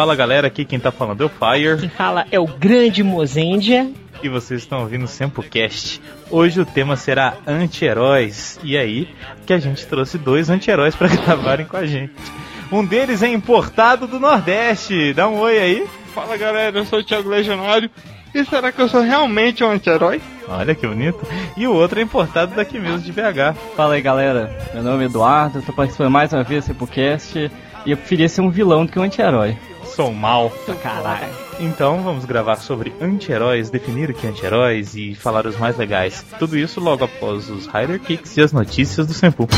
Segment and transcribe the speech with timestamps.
[0.00, 1.78] Fala galera, aqui quem tá falando é o Fire.
[1.78, 3.92] Quem fala é o grande Mozendia.
[4.22, 6.00] E vocês estão ouvindo o SempoCast.
[6.30, 8.58] Hoje o tema será anti-heróis.
[8.64, 9.10] E aí
[9.44, 12.14] que a gente trouxe dois anti-heróis para gravarem com a gente.
[12.72, 15.12] Um deles é importado do Nordeste.
[15.12, 15.86] Dá um oi aí.
[16.14, 17.90] Fala galera, eu sou o Thiago Legionário.
[18.34, 20.18] E será que eu sou realmente um anti-herói?
[20.48, 21.20] Olha que bonito.
[21.58, 23.54] E o outro é importado daqui mesmo, de BH.
[23.76, 27.50] Fala aí galera, meu nome é Eduardo, eu tô participando mais uma vez do SempoCast.
[27.84, 29.58] E eu preferia ser um vilão do que um anti-herói.
[29.94, 30.50] Sou mal.
[30.82, 31.32] Caralho.
[31.58, 36.24] Então vamos gravar sobre anti-heróis, definir o que é anti-heróis e falar os mais legais.
[36.38, 39.48] Tudo isso logo após os Rider Kicks e as notícias do Senpu.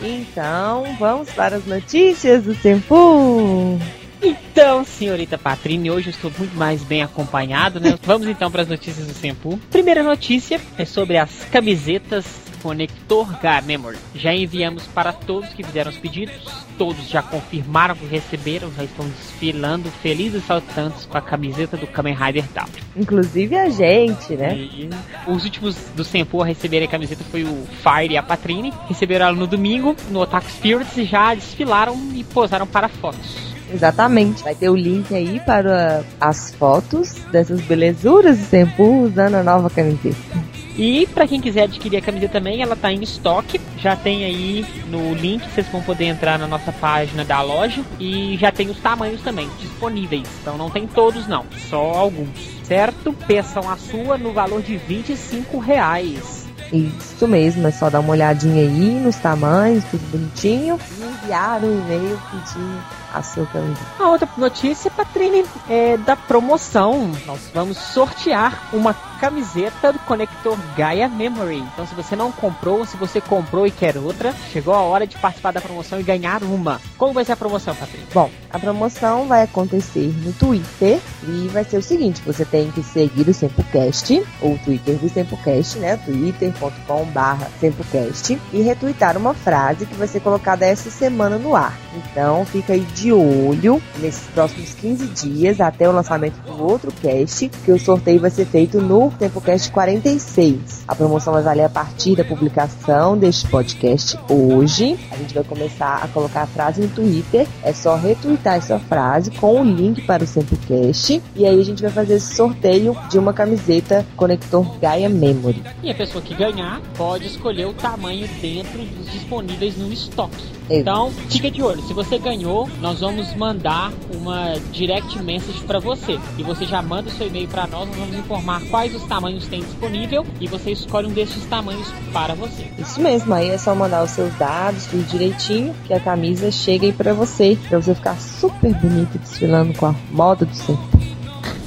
[0.00, 3.78] Então, vamos para as notícias do Senpu.
[4.22, 7.98] Então, senhorita Patrine, hoje eu estou muito mais bem acompanhado, né?
[8.04, 9.58] Vamos então para as notícias do Senpu.
[9.70, 12.24] Primeira notícia é sobre as camisetas
[12.62, 13.28] conector
[13.64, 13.98] Memory.
[14.14, 16.34] Já enviamos para todos que fizeram os pedidos,
[16.78, 22.14] todos já confirmaram que receberam, já estão desfilando felizes saltantes com a camiseta do Kamen
[22.14, 22.82] Rider W.
[22.96, 24.56] Inclusive a gente, né?
[24.56, 24.88] E
[25.26, 28.72] os últimos do Senpu a receberem a camiseta foi o Fire e a Patrine.
[28.88, 33.52] Receberam ela no domingo, no Otaku Spirits, e já desfilaram e posaram para fotos.
[33.72, 34.42] Exatamente.
[34.42, 39.70] Vai ter o link aí para as fotos dessas belezuras do Senpu usando a nova
[39.70, 40.51] camiseta.
[40.76, 43.60] E para quem quiser adquirir a camiseta também, ela tá em estoque.
[43.78, 48.36] Já tem aí no link, vocês vão poder entrar na nossa página da loja e
[48.38, 50.28] já tem os tamanhos também disponíveis.
[50.40, 52.30] Então não tem todos não, só alguns.
[52.64, 53.12] Certo?
[53.26, 56.42] Peçam a sua no valor de 25 reais.
[56.72, 60.78] Isso mesmo, é só dar uma olhadinha aí nos tamanhos, tudo bonitinho.
[60.98, 63.86] E enviar um e-mail pedindo a sua camiseta.
[63.98, 67.10] A outra notícia, Patrine, é da promoção.
[67.26, 71.58] Nós vamos sortear uma camiseta do conector Gaia Memory.
[71.58, 75.16] Então, se você não comprou, se você comprou e quer outra, chegou a hora de
[75.16, 76.80] participar da promoção e ganhar uma.
[76.98, 78.04] Como vai ser a promoção, Patrine?
[78.12, 82.82] Bom, a promoção vai acontecer no Twitter e vai ser o seguinte: você tem que
[82.82, 85.96] seguir o SempoCast, ou o Twitter do SempoCast, né?
[85.98, 91.78] twitter.com/barra SempoCast e retweetar uma frase que vai ser colocada essa semana no ar.
[91.94, 97.48] Então, fica aí de olho nesses próximos 15 dias até o lançamento do outro cast,
[97.48, 100.84] que o sorteio vai ser feito no TempoCast 46.
[100.86, 104.98] A promoção vai valer a partir da publicação deste podcast hoje.
[105.10, 107.46] A gente vai começar a colocar a frase no Twitter.
[107.62, 111.82] É só retweetar essa frase com o link para o TempoCast e aí a gente
[111.82, 115.62] vai fazer esse sorteio de uma camiseta conector Gaia Memory.
[115.82, 120.52] E a pessoa que ganhar pode escolher o tamanho dentro dos disponíveis no estoque.
[120.70, 121.82] Então, fica de olho.
[121.82, 126.18] Se você ganhou, nós vamos mandar uma direct message para você.
[126.38, 129.46] E você já manda o seu e-mail para nós, nós vamos informar quais os tamanhos
[129.46, 132.66] tem disponível e você escolhe um desses tamanhos para você.
[132.78, 136.86] Isso mesmo, aí é só mandar os seus dados, tudo direitinho, que a camisa chega
[136.86, 141.02] aí para você, para você ficar super bonito desfilando com a moda do sempre.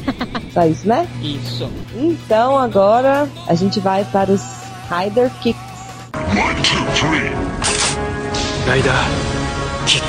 [0.53, 1.07] Só isso, né?
[1.21, 1.69] Isso.
[1.95, 4.41] Então agora a gente vai para os
[4.89, 5.59] Rider Kicks.
[6.13, 7.31] One, two, three.
[8.65, 8.93] Rider
[9.85, 10.05] Kick.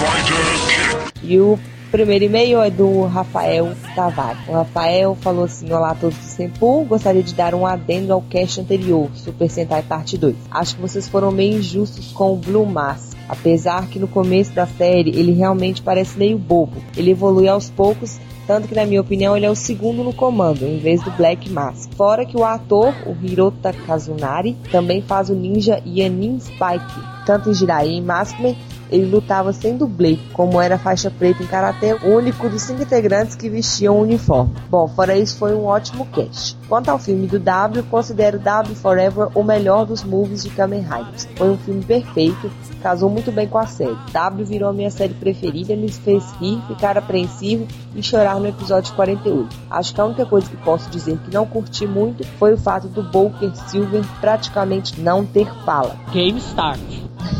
[0.00, 1.12] Rider Kick.
[1.22, 1.58] E o
[1.94, 4.48] primeiro e-mail é do Rafael Tavares.
[4.48, 8.20] O Rafael falou assim: Olá a todos do Sempu, gostaria de dar um adendo ao
[8.20, 10.34] cast anterior, Super Sentai Parte 2.
[10.50, 13.16] Acho que vocês foram meio injustos com o Blue Mask.
[13.28, 16.82] Apesar que no começo da série ele realmente parece meio bobo.
[16.96, 20.66] Ele evolui aos poucos tanto que, na minha opinião, ele é o segundo no comando,
[20.66, 21.90] em vez do Black Mask.
[21.94, 27.24] Fora que o ator, o Hirota Kazunari, também faz o ninja Yanin Spike.
[27.24, 28.54] Tanto em Jirai e Maskman,
[28.94, 33.34] ele lutava sem dublê, como era faixa preta em karatê, o único dos cinco integrantes
[33.34, 34.54] que vestiam o uniforme.
[34.70, 36.56] Bom, fora isso, foi um ótimo cast.
[36.68, 41.26] Quanto ao filme do W, considero W Forever o melhor dos movies de Kamen Riders.
[41.36, 42.50] Foi um filme perfeito,
[42.84, 43.96] casou muito bem com a série.
[44.12, 47.66] W virou a minha série preferida, me fez rir, ficar apreensivo
[47.96, 49.56] e chorar no episódio 48.
[49.70, 52.86] Acho que a única coisa que posso dizer que não curti muito foi o fato
[52.88, 55.96] do Booker Silver praticamente não ter fala.
[56.12, 56.78] Game Start.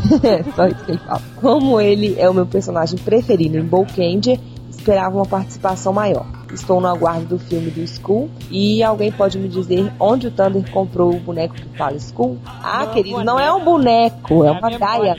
[0.55, 1.21] Só isso que ele fala.
[1.39, 4.39] Como ele é o meu personagem preferido em Bolkanger,
[4.69, 6.25] esperava uma participação maior.
[6.53, 10.69] Estou no aguardo do filme do Skull e alguém pode me dizer onde o Thunder
[10.71, 12.37] comprou o boneco que fala Skull?
[12.45, 15.17] Ah, Não, querido, não é um boneco, é É uma gaia.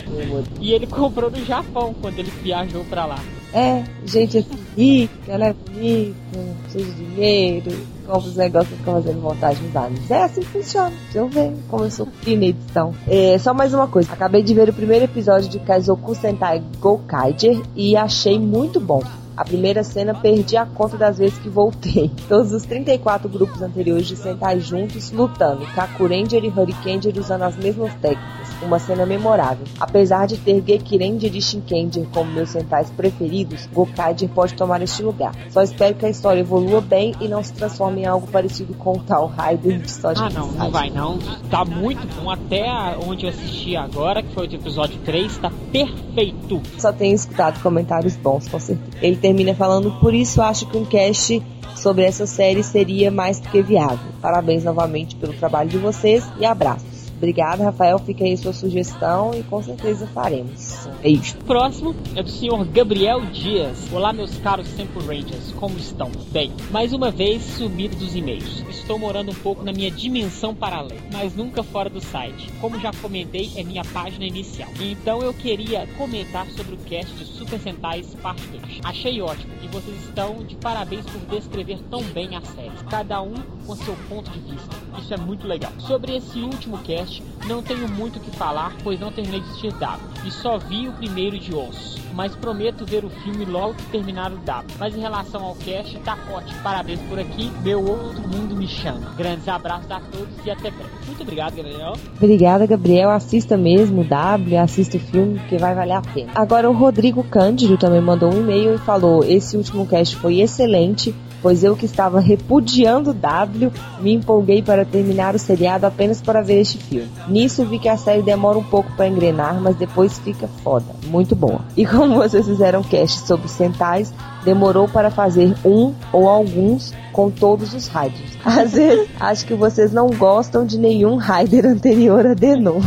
[0.60, 3.19] E ele comprou no Japão quando ele viajou pra lá.
[3.52, 6.38] É, gente assim, rica, ela é bonita,
[6.70, 10.10] cheia de dinheiro, compra os negócios e fica fazendo montagem nos animes.
[10.10, 10.92] É assim que funciona.
[11.04, 12.94] Deixa eu ver como eu sou fina edição.
[13.08, 14.12] É, só mais uma coisa.
[14.12, 19.02] Acabei de ver o primeiro episódio de Kaizoku Sentai Gokaiger e achei muito bom.
[19.37, 22.11] A primeira cena perdi a conta das vezes que voltei.
[22.27, 27.93] Todos os 34 grupos anteriores de Sentai juntos lutando, Kakuranger e Hurricaneger usando as mesmas
[27.97, 28.47] técnicas.
[28.62, 29.67] Uma cena memorável.
[29.79, 35.35] Apesar de ter Gekiranger e Shinkenger como meus Sentais preferidos, Gokaiger pode tomar este lugar.
[35.50, 38.93] Só espero que a história evolua bem e não se transforme em algo parecido com
[38.93, 41.19] o tal Raider de história Ah, não, não vai não.
[41.50, 42.31] Tá muito bom.
[42.31, 42.65] Até
[43.06, 46.62] onde eu assisti agora, que foi o episódio 3, tá perfeito.
[46.79, 48.97] Só tenho escutado comentários bons, com certeza.
[49.03, 51.43] Ele termina falando, por isso acho que um cast
[51.75, 54.12] sobre essa série seria mais do que viável.
[54.23, 56.95] Parabéns novamente pelo trabalho de vocês e abraços.
[57.16, 57.98] Obrigada, Rafael.
[57.98, 60.86] Fica aí sua sugestão e com certeza faremos.
[61.00, 61.36] Beijo.
[61.40, 63.90] O próximo é do senhor Gabriel Dias.
[63.92, 66.10] Olá, meus caros Temple Rangers, como estão?
[66.30, 68.62] Bem, mais uma vez sumido dos e-mails.
[68.68, 72.52] Estou morando um pouco na minha dimensão paralela, mas nunca fora do site.
[72.60, 74.68] Como já comentei, é minha página inicial.
[74.78, 78.80] Então eu queria comentar sobre o cast de Super Sentais Parte 2.
[78.84, 82.76] Achei ótimo e vocês estão de parabéns por descrever tão bem a série.
[82.90, 83.34] Cada um
[83.66, 84.76] com seu ponto de vista.
[85.00, 85.72] Isso é muito legal.
[85.78, 87.06] Sobre esse último cast,
[87.47, 90.88] não tenho muito o que falar, pois não terminei de assistir W e só vi
[90.88, 91.97] o primeiro de Osso.
[92.12, 94.75] Mas prometo ver o filme logo que terminar o W.
[94.79, 96.58] Mas em relação ao cast, tá ótimo.
[96.62, 97.53] Parabéns por aqui.
[97.62, 99.12] Meu outro mundo me chama.
[99.17, 100.91] Grandes abraços a todos e até breve.
[101.06, 101.93] Muito obrigado, Gabriel.
[102.17, 103.11] Obrigada, Gabriel.
[103.11, 106.32] Assista mesmo o W, assista o filme, que vai valer a pena.
[106.35, 111.14] Agora, o Rodrigo Cândido também mandou um e-mail e falou: Esse último cast foi excelente
[111.46, 113.70] pois eu que estava repudiando W,
[114.00, 117.08] me empolguei para terminar o seriado apenas para ver este filme.
[117.28, 121.37] Nisso vi que a série demora um pouco para engrenar, mas depois fica foda, muito
[121.37, 121.60] boa.
[121.76, 124.12] E como vocês fizeram cast sobre Sentais,
[124.44, 128.37] demorou para fazer um ou alguns com todos os Raiders.
[128.44, 132.81] Às vezes, acho que vocês não gostam de nenhum Raider anterior a Denon.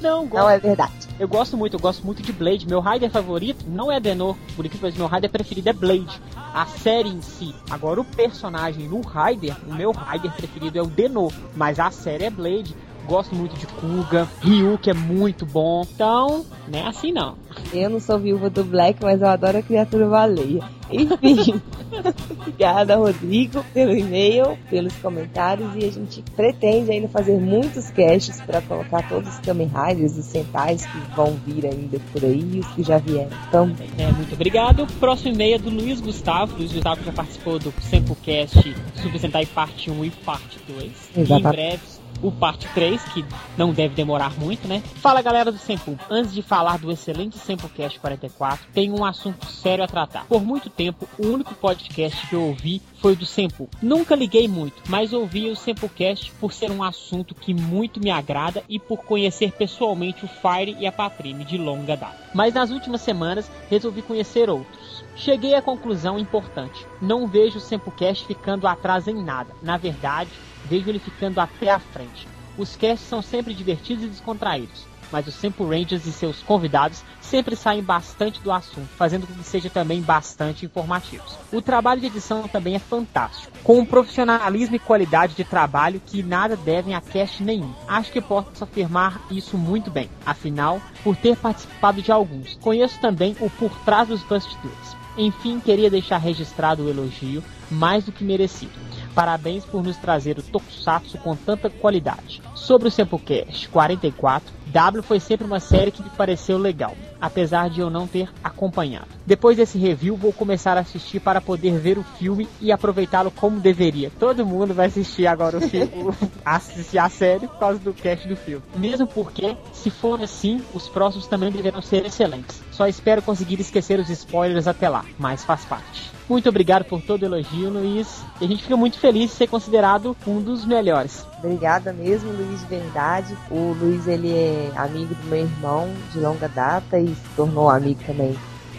[0.00, 0.24] Não.
[0.26, 1.03] Não é verdade.
[1.18, 2.66] Eu gosto muito, eu gosto muito de Blade.
[2.66, 6.20] Meu Raider favorito não é Denor, por incrível que meu Raider preferido é Blade.
[6.36, 7.54] A série em si.
[7.70, 12.24] Agora o personagem no Raider, o meu Raider preferido é o Denor, mas a série
[12.24, 12.74] é Blade.
[13.06, 15.86] Gosto muito de Kuga, Ryu, que é muito bom.
[15.94, 17.36] Então, não é assim não.
[17.72, 20.62] Eu não sou viúva do Black, mas eu adoro a criatura baleia.
[20.90, 21.60] Enfim,
[22.40, 25.70] obrigada, Rodrigo, pelo e-mail, pelos comentários.
[25.74, 30.22] E a gente pretende ainda fazer muitos casts para colocar todos os Kamen Riders e
[30.22, 33.88] Sentais que vão vir ainda por aí e os que já vieram também.
[33.98, 34.86] É, muito obrigado.
[34.98, 36.56] Próximo e-mail é do Luiz Gustavo.
[36.56, 41.10] Luiz Gustavo já participou do Samplecast Super Sentai Parte 1 e Parte 2.
[41.16, 41.32] Exatamente.
[41.32, 43.22] E em breve o parte 3, que
[43.56, 44.82] não deve demorar muito, né?
[44.96, 45.98] Fala galera do Sempu.
[46.08, 50.24] Antes de falar do excelente Sempocast 44, tem um assunto sério a tratar.
[50.24, 53.68] Por muito tempo, o único podcast que eu ouvi foi o do Sempu.
[53.82, 58.64] Nunca liguei muito, mas ouvi o Sempocast por ser um assunto que muito me agrada
[58.70, 62.16] e por conhecer pessoalmente o Fire e a Patrine de longa data.
[62.34, 65.04] Mas nas últimas semanas resolvi conhecer outros.
[65.14, 66.86] Cheguei à conclusão importante.
[67.02, 69.54] Não vejo o Sempocast ficando atrás em nada.
[69.62, 70.30] Na verdade,
[70.64, 72.26] vejo ele ficando até à frente.
[72.56, 77.56] Os casts são sempre divertidos e descontraídos, mas os Sempo Rangers e seus convidados sempre
[77.56, 81.36] saem bastante do assunto, fazendo com que seja também bastante informativos.
[81.52, 86.22] O trabalho de edição também é fantástico, com um profissionalismo e qualidade de trabalho que
[86.22, 87.72] nada devem a cast nenhum.
[87.88, 92.56] Acho que posso afirmar isso muito bem, afinal, por ter participado de alguns.
[92.60, 94.96] Conheço também o por trás dos bastidores.
[95.16, 98.72] Enfim, queria deixar registrado o elogio, mais do que merecido.
[99.14, 102.42] Parabéns por nos trazer o Tokusatsu com tanta qualidade.
[102.64, 107.80] Sobre o Samplecast 44, W foi sempre uma série que me pareceu legal, apesar de
[107.80, 109.08] eu não ter acompanhado.
[109.26, 113.60] Depois desse review, vou começar a assistir para poder ver o filme e aproveitá-lo como
[113.60, 114.10] deveria.
[114.18, 115.90] Todo mundo vai assistir agora o filme,
[116.42, 118.64] assistir a série por causa do cast do filme.
[118.74, 122.62] Mesmo porque, se for assim, os próximos também deverão ser excelentes.
[122.72, 126.10] Só espero conseguir esquecer os spoilers até lá, mas faz parte.
[126.26, 128.24] Muito obrigado por todo o elogio, Luiz.
[128.40, 131.26] E a gente fica muito feliz de ser considerado um dos melhores.
[131.44, 133.36] Obrigada mesmo, Luiz, de verdade.
[133.50, 138.00] O Luiz, ele é amigo do meu irmão de longa data e se tornou amigo
[138.06, 138.34] também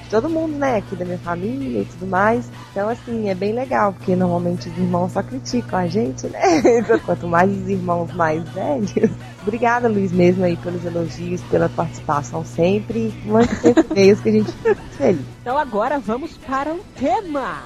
[0.05, 2.49] de todo mundo, né, aqui da minha família e tudo mais.
[2.71, 6.41] Então, assim, é bem legal, porque normalmente os irmãos só criticam a gente, né?
[7.05, 9.11] Quanto mais os irmãos mais velhos.
[9.43, 13.13] Obrigada, Luiz, mesmo aí pelos elogios, pela participação sempre.
[13.25, 15.25] Mande sempre e-mails que a gente fica feliz.
[15.41, 17.63] Então agora vamos para o tema.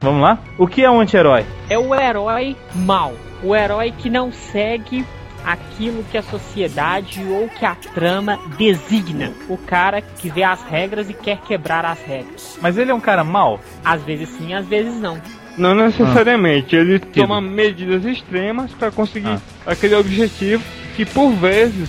[0.00, 0.38] Vamos lá?
[0.58, 1.46] O que é um anti-herói?
[1.70, 3.12] É o herói mau.
[3.42, 5.04] O herói que não segue
[5.44, 9.32] aquilo que a sociedade ou que a trama designa.
[9.48, 12.58] O cara que vê as regras e quer quebrar as regras.
[12.60, 13.60] Mas ele é um cara mau?
[13.84, 15.20] Às vezes sim, às vezes não.
[15.56, 19.40] Não necessariamente, ele toma medidas extremas para conseguir Ah.
[19.72, 20.62] aquele objetivo
[20.96, 21.88] que por vezes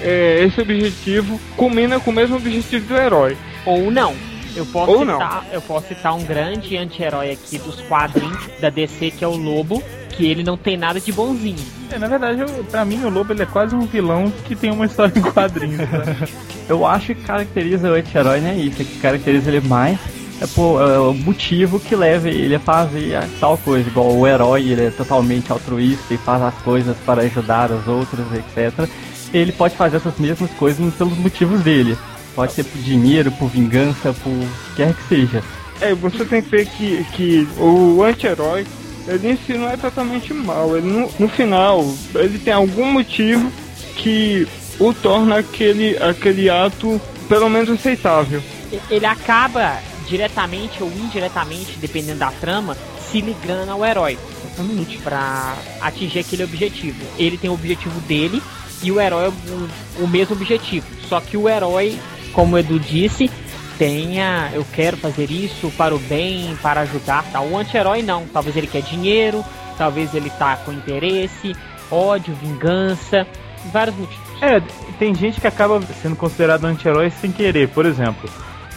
[0.00, 3.36] é, esse objetivo combina com o mesmo objetivo do herói.
[3.64, 4.14] Ou não.
[4.54, 5.14] Eu posso, Ou não.
[5.14, 9.34] citar, eu posso citar um grande anti-herói aqui dos quadrinhos da DC, que é o
[9.36, 11.64] Lobo, que ele não tem nada de bonzinho.
[11.90, 14.70] É, na verdade, eu, pra mim o Lobo ele é quase um vilão que tem
[14.70, 15.78] uma história em quadrinhos.
[15.78, 16.28] né?
[16.68, 19.98] Eu acho que caracteriza o anti-herói não é isso, é que caracteriza ele mais
[20.42, 23.88] é, pô, é o motivo que leva ele a fazer tal coisa.
[23.88, 28.26] Igual o herói, ele é totalmente altruísta e faz as coisas para ajudar os outros,
[28.34, 28.88] etc.
[29.32, 31.96] Ele pode fazer essas mesmas coisas pelos motivos dele.
[32.34, 34.32] Pode ser por dinheiro, por vingança, por
[34.74, 35.44] quer que seja.
[35.80, 38.66] É, você tem que ver que, que o anti-herói,
[39.06, 40.76] ele em si não é totalmente mal.
[40.76, 43.50] Ele no, no final, ele tem algum motivo
[43.96, 44.46] que
[44.78, 48.42] o torna aquele, aquele ato pelo menos aceitável.
[48.90, 49.78] Ele acaba
[50.08, 52.76] diretamente ou indiretamente, dependendo da trama,
[53.10, 54.18] se ligando ao herói.
[54.44, 54.98] Exatamente.
[54.98, 57.04] Pra atingir aquele objetivo.
[57.18, 58.42] Ele tem o objetivo dele
[58.82, 60.86] e o herói o, o mesmo objetivo.
[61.08, 61.98] Só que o herói,
[62.32, 63.30] como o Edu disse,
[63.78, 67.46] tenha, eu quero fazer isso para o bem, para ajudar, tal.
[67.46, 68.26] O anti-herói não.
[68.26, 69.44] Talvez ele quer dinheiro,
[69.76, 71.54] talvez ele tá com interesse,
[71.90, 73.26] ódio, vingança,
[73.72, 74.22] vários motivos.
[74.40, 74.60] É,
[74.98, 78.28] tem gente que acaba sendo considerado anti-herói sem querer, por exemplo.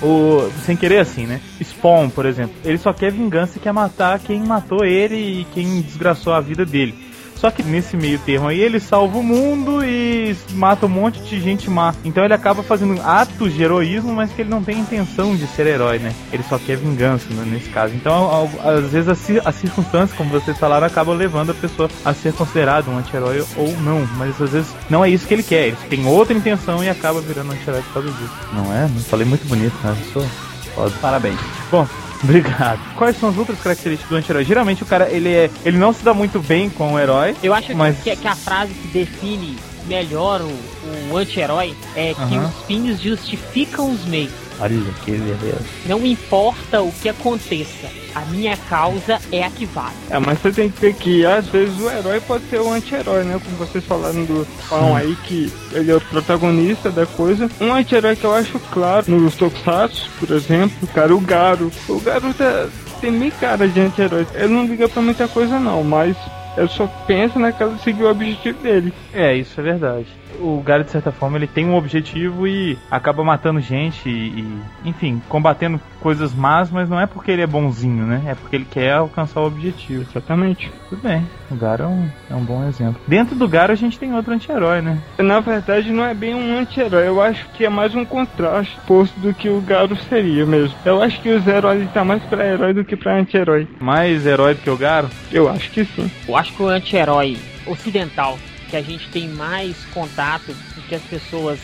[0.02, 1.40] O, sem querer assim, né?
[1.64, 2.56] Spawn, por exemplo.
[2.64, 6.66] Ele só quer vingança e quer matar quem matou ele e quem desgraçou a vida
[6.66, 7.05] dele.
[7.36, 11.40] Só que nesse meio termo aí ele salva o mundo e mata um monte de
[11.40, 11.94] gente má.
[12.04, 15.68] Então ele acaba fazendo atos de heroísmo, mas que ele não tem intenção de ser
[15.68, 16.14] herói, né?
[16.32, 17.94] Ele só quer vingança né, nesse caso.
[17.94, 21.90] Então, ao- às vezes as, ci- as circunstâncias, como vocês falaram, acabam levando a pessoa
[22.04, 24.08] a ser considerado um anti-herói ou não.
[24.18, 25.68] Mas às vezes não é isso que ele quer.
[25.68, 28.34] Ele tem outra intenção e acaba virando anti-herói por causa disso.
[28.54, 28.82] Não é?
[28.88, 29.96] Não falei muito bonito, né?
[30.00, 30.30] Eu sou
[30.74, 30.94] foda.
[31.02, 31.40] Parabéns.
[31.72, 31.86] Bom,
[32.24, 32.80] obrigado.
[32.96, 34.44] Quais são as outras características do anti-herói?
[34.46, 35.50] Geralmente o cara, ele é.
[35.64, 37.36] Ele não se dá muito bem com o herói.
[37.44, 39.58] Eu acho Mas- que, que a frase que define
[39.88, 42.48] melhor o, o anti-herói é que Aham.
[42.48, 44.32] os fins justificam os meios.
[44.60, 45.66] Olha que beleza.
[45.86, 49.96] Não importa o que aconteça, a minha causa é a que vale.
[50.10, 53.24] É, mas você tem que ver que às vezes o herói pode ser o anti-herói,
[53.24, 53.40] né?
[53.44, 57.50] Como vocês falaram do Spawn aí, que ele é o protagonista da coisa.
[57.60, 61.72] Um anti-herói que eu acho claro nos Tokusatsu, por exemplo, cara, o Garo.
[61.90, 62.68] O Garo tá,
[63.02, 64.26] tem meio cara de anti-herói.
[64.34, 66.16] Ele não liga pra muita coisa não, mas
[66.58, 68.94] ele só pensa naquela seguir o objetivo dele.
[69.14, 70.08] É, isso é verdade.
[70.40, 74.90] O Garo, de certa forma, ele tem um objetivo e acaba matando gente e, e,
[74.90, 78.22] enfim, combatendo coisas más, mas não é porque ele é bonzinho, né?
[78.28, 80.06] É porque ele quer alcançar o objetivo.
[80.10, 80.72] Exatamente.
[80.90, 81.26] Tudo bem.
[81.50, 83.02] O Garo é um, é um bom exemplo.
[83.08, 85.00] Dentro do Garo a gente tem outro anti-herói, né?
[85.18, 87.08] Na verdade, não é bem um anti-herói.
[87.08, 90.76] Eu acho que é mais um contraste posto do que o Garo seria mesmo.
[90.86, 93.68] Eu acho que o Zero ali tá mais pra herói do que pra anti-herói.
[93.80, 95.10] Mais herói do que o Garo?
[95.32, 96.10] Eu acho que sim.
[96.28, 98.38] Eu acho que o anti-herói ocidental
[98.70, 101.60] que a gente tem mais contato e que as pessoas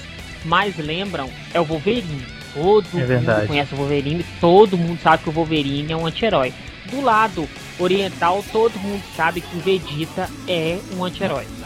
[0.45, 2.25] mais lembram é o Wolverine.
[2.53, 3.39] Todo É verdade.
[3.39, 6.53] mundo conhece o Wolverine, todo mundo sabe que o Wolverine é um anti-herói.
[6.91, 7.47] Do lado
[7.79, 11.45] oriental, todo mundo sabe que o Vegeta é um anti-herói.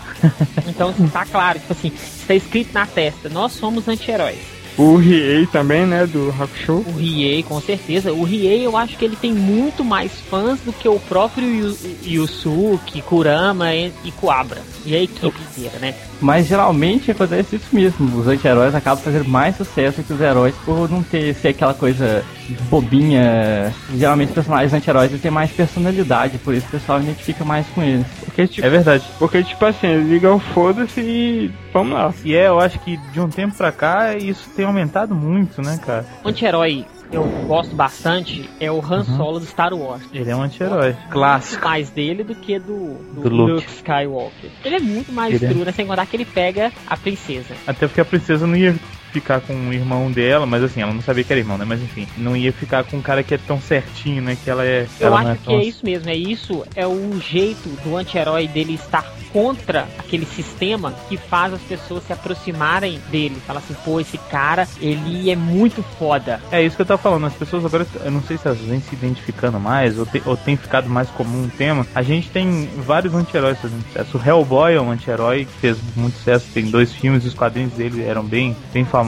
[0.68, 4.39] Então, tá claro, tipo assim, está escrito na testa, nós somos anti-heróis.
[4.77, 6.84] O Riei também, né, do Hakusho.
[6.86, 8.12] O Riei, com certeza.
[8.12, 11.77] O Riei, eu acho que ele tem muito mais fãs do que o próprio Yu-
[12.03, 14.62] Yusuke, Kurama e, e Kuabra.
[14.86, 15.96] E a equipe inteira, né?
[16.22, 18.20] Mas geralmente acontece isso mesmo.
[18.20, 22.24] Os anti-heróis acabam fazendo mais sucesso que os heróis por não ter ser aquela coisa
[22.69, 23.73] bobinha.
[23.95, 28.05] Geralmente os personagens anti-heróis têm mais personalidade, por isso o pessoal identifica mais com eles.
[28.23, 29.03] Porque, tipo, É verdade.
[29.19, 32.13] porque, tipo assim, ele liga o foda-se e vamos lá.
[32.23, 35.79] E é, eu acho que de um tempo pra cá isso tem aumentado muito, né,
[35.85, 36.05] cara?
[36.23, 39.17] O anti-herói que eu gosto bastante é o Han Uhum.
[39.17, 40.01] Solo do Star Wars.
[40.11, 40.95] Ele é um anti-herói.
[41.11, 41.63] Clássico.
[41.63, 43.51] Mais dele do que do, do, Do Luke.
[43.53, 44.49] Luke Skywalker.
[44.63, 45.71] Ele é muito mais Ele é- duro, né?
[45.71, 47.53] Sem contar que ele pega a princesa.
[47.67, 48.75] Até porque a princesa não ia
[49.15, 51.63] ficar com o irmão dela, mas assim, ela não sabia que era irmão, né?
[51.65, 54.38] Mas enfim, não ia ficar com um cara que é tão certinho, né?
[54.43, 54.86] Que ela é.
[55.00, 57.95] Eu ela acho é que tão- é isso mesmo, é isso, é o jeito do
[57.95, 63.36] anti-herói dele estar contra aquele sistema que faz as pessoas se aproximarem dele.
[63.45, 66.39] Fala assim, pô, esse cara, ele é muito foda.
[66.51, 68.79] É isso que eu tava falando, as pessoas agora, eu não sei se elas vêm
[68.79, 71.86] se identificando mais, ou, te- ou tem ficado mais comum um tema.
[71.93, 74.17] A gente tem vários anti-heróis fazendo sucesso.
[74.17, 78.03] O Hellboy é um anti-herói que fez muito sucesso, tem dois filmes, os quadrinhos dele
[78.03, 79.04] eram bem, bem famosos.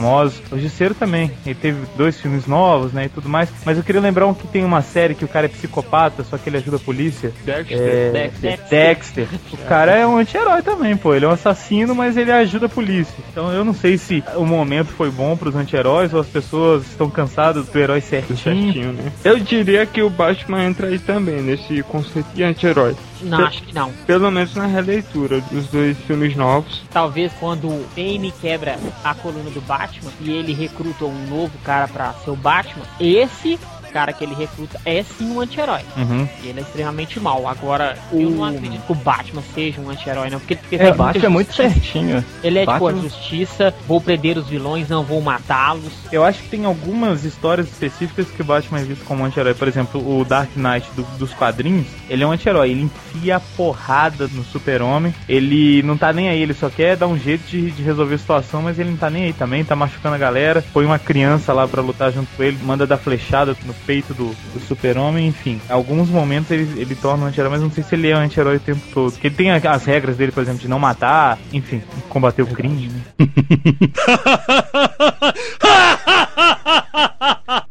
[0.52, 3.48] O Justiceiro também, ele teve dois filmes novos, né, e tudo mais.
[3.64, 6.36] Mas eu queria lembrar um que tem uma série que o cara é psicopata, só
[6.36, 7.32] que ele ajuda a polícia.
[7.44, 7.78] Dexter.
[7.78, 8.58] É, Dexter.
[8.68, 9.28] Dexter.
[9.52, 11.14] O cara é um um anti-herói também, pô.
[11.14, 13.14] Ele é um assassino, mas ele ajuda a polícia.
[13.30, 17.08] Então eu não sei se o momento foi bom pros anti-heróis ou as pessoas estão
[17.08, 18.38] cansadas do herói certinho.
[18.38, 19.12] certinho, né?
[19.24, 22.96] Eu diria que o Batman entra aí também, nesse conceito de anti-herói.
[23.22, 23.92] Não, Pe- acho que não.
[24.06, 26.82] Pelo menos na releitura dos dois filmes novos.
[26.90, 31.88] Talvez quando o Bane quebra a coluna do Batman e ele recruta um novo cara
[31.88, 35.80] pra ser o Batman, esse cara que ele recruta é sim um anti-herói.
[35.96, 36.28] Uhum.
[36.42, 37.46] E ele é extremamente mal.
[37.48, 40.38] Agora, eu não acredito que o Batman seja um anti-herói, não.
[40.38, 42.24] Porque, porque É, o Batman é muito certinho.
[42.42, 45.92] Ele é tipo a Batman- justiça, vou prender os vilões, não vou matá-los.
[46.12, 49.54] Eu acho que tem algumas histórias específicas que o Batman é visto como anti-herói.
[49.54, 52.70] Por exemplo, o Dark Knight do- dos quadrinhos, ele é um anti-herói.
[52.70, 55.14] Ele enfia a porrada no super-homem.
[55.28, 58.18] Ele não tá nem aí, ele só quer dar um jeito de, de resolver a
[58.18, 60.64] situação, mas ele não tá nem aí também, tá machucando a galera.
[60.72, 64.34] Põe uma criança lá pra lutar junto com ele, manda dar flechada no peito do,
[64.52, 65.60] do super-homem, enfim.
[65.68, 68.56] Alguns momentos ele, ele torna um anti-herói, mas não sei se ele é um anti-herói
[68.56, 69.12] o tempo todo.
[69.12, 72.88] Porque ele tem as regras dele, por exemplo, de não matar, enfim, combater o crime,
[72.88, 73.00] né?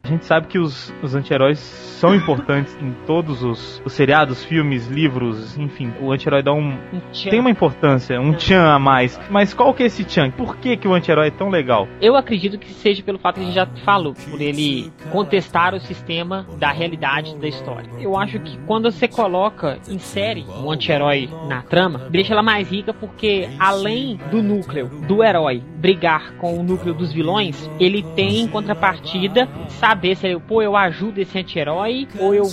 [0.08, 4.88] A gente sabe que os, os anti-heróis são importantes em todos os, os seriados, filmes,
[4.88, 5.92] livros, enfim.
[6.00, 6.78] O anti-herói dá um.
[6.94, 7.02] Um.
[7.30, 9.20] Tem uma importância, um tchan a mais.
[9.30, 10.32] Mas qual que é esse tchan?
[10.32, 11.90] Por que, que o anti-herói é tão legal?
[12.00, 15.80] Eu acredito que seja pelo fato que a gente já falou, por ele contestar o
[15.82, 17.90] sistema da realidade da história.
[18.00, 22.94] Eu acho que quando você coloca, insere um anti-herói na trama, deixa ela mais rica
[22.94, 28.48] porque além do núcleo do herói brigar com o núcleo dos vilões, ele tem em
[28.48, 32.46] contrapartida saber se ele, pô, eu ajudo esse anti-herói ou eu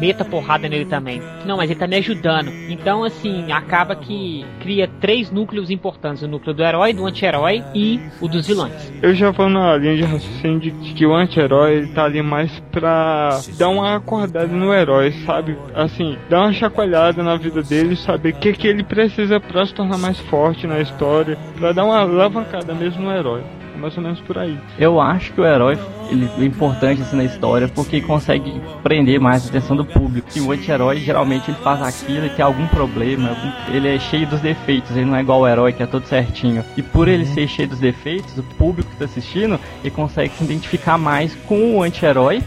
[0.00, 1.22] meta porrada nele também.
[1.44, 2.50] Não, mas ele tá me ajudando.
[2.68, 8.00] Então, assim, acaba que cria três núcleos importantes: o núcleo do herói, do anti-herói e
[8.20, 8.92] o dos vilões.
[9.02, 13.40] Eu já vou na linha de raciocínio de que o anti-herói tá ali mais pra
[13.58, 15.56] dar uma acordada no herói, sabe?
[15.74, 19.74] Assim, dar uma chacoalhada na vida dele, saber o que, que ele precisa pra se
[19.74, 23.42] tornar mais forte na história, pra dar uma alavancada mesmo no herói.
[23.78, 24.58] É mais ou menos por aí.
[24.78, 25.78] Eu acho que o herói
[26.10, 30.28] ele é importante assim na história porque consegue prender mais a atenção do público.
[30.34, 34.26] E o anti-herói geralmente ele faz aquilo e tem algum problema, algum- ele é cheio
[34.26, 36.64] dos defeitos, ele não é igual o herói que é todo certinho.
[36.76, 40.42] E por ele ser cheio dos defeitos, o público que está assistindo, ele consegue se
[40.44, 42.42] identificar mais com o anti-herói.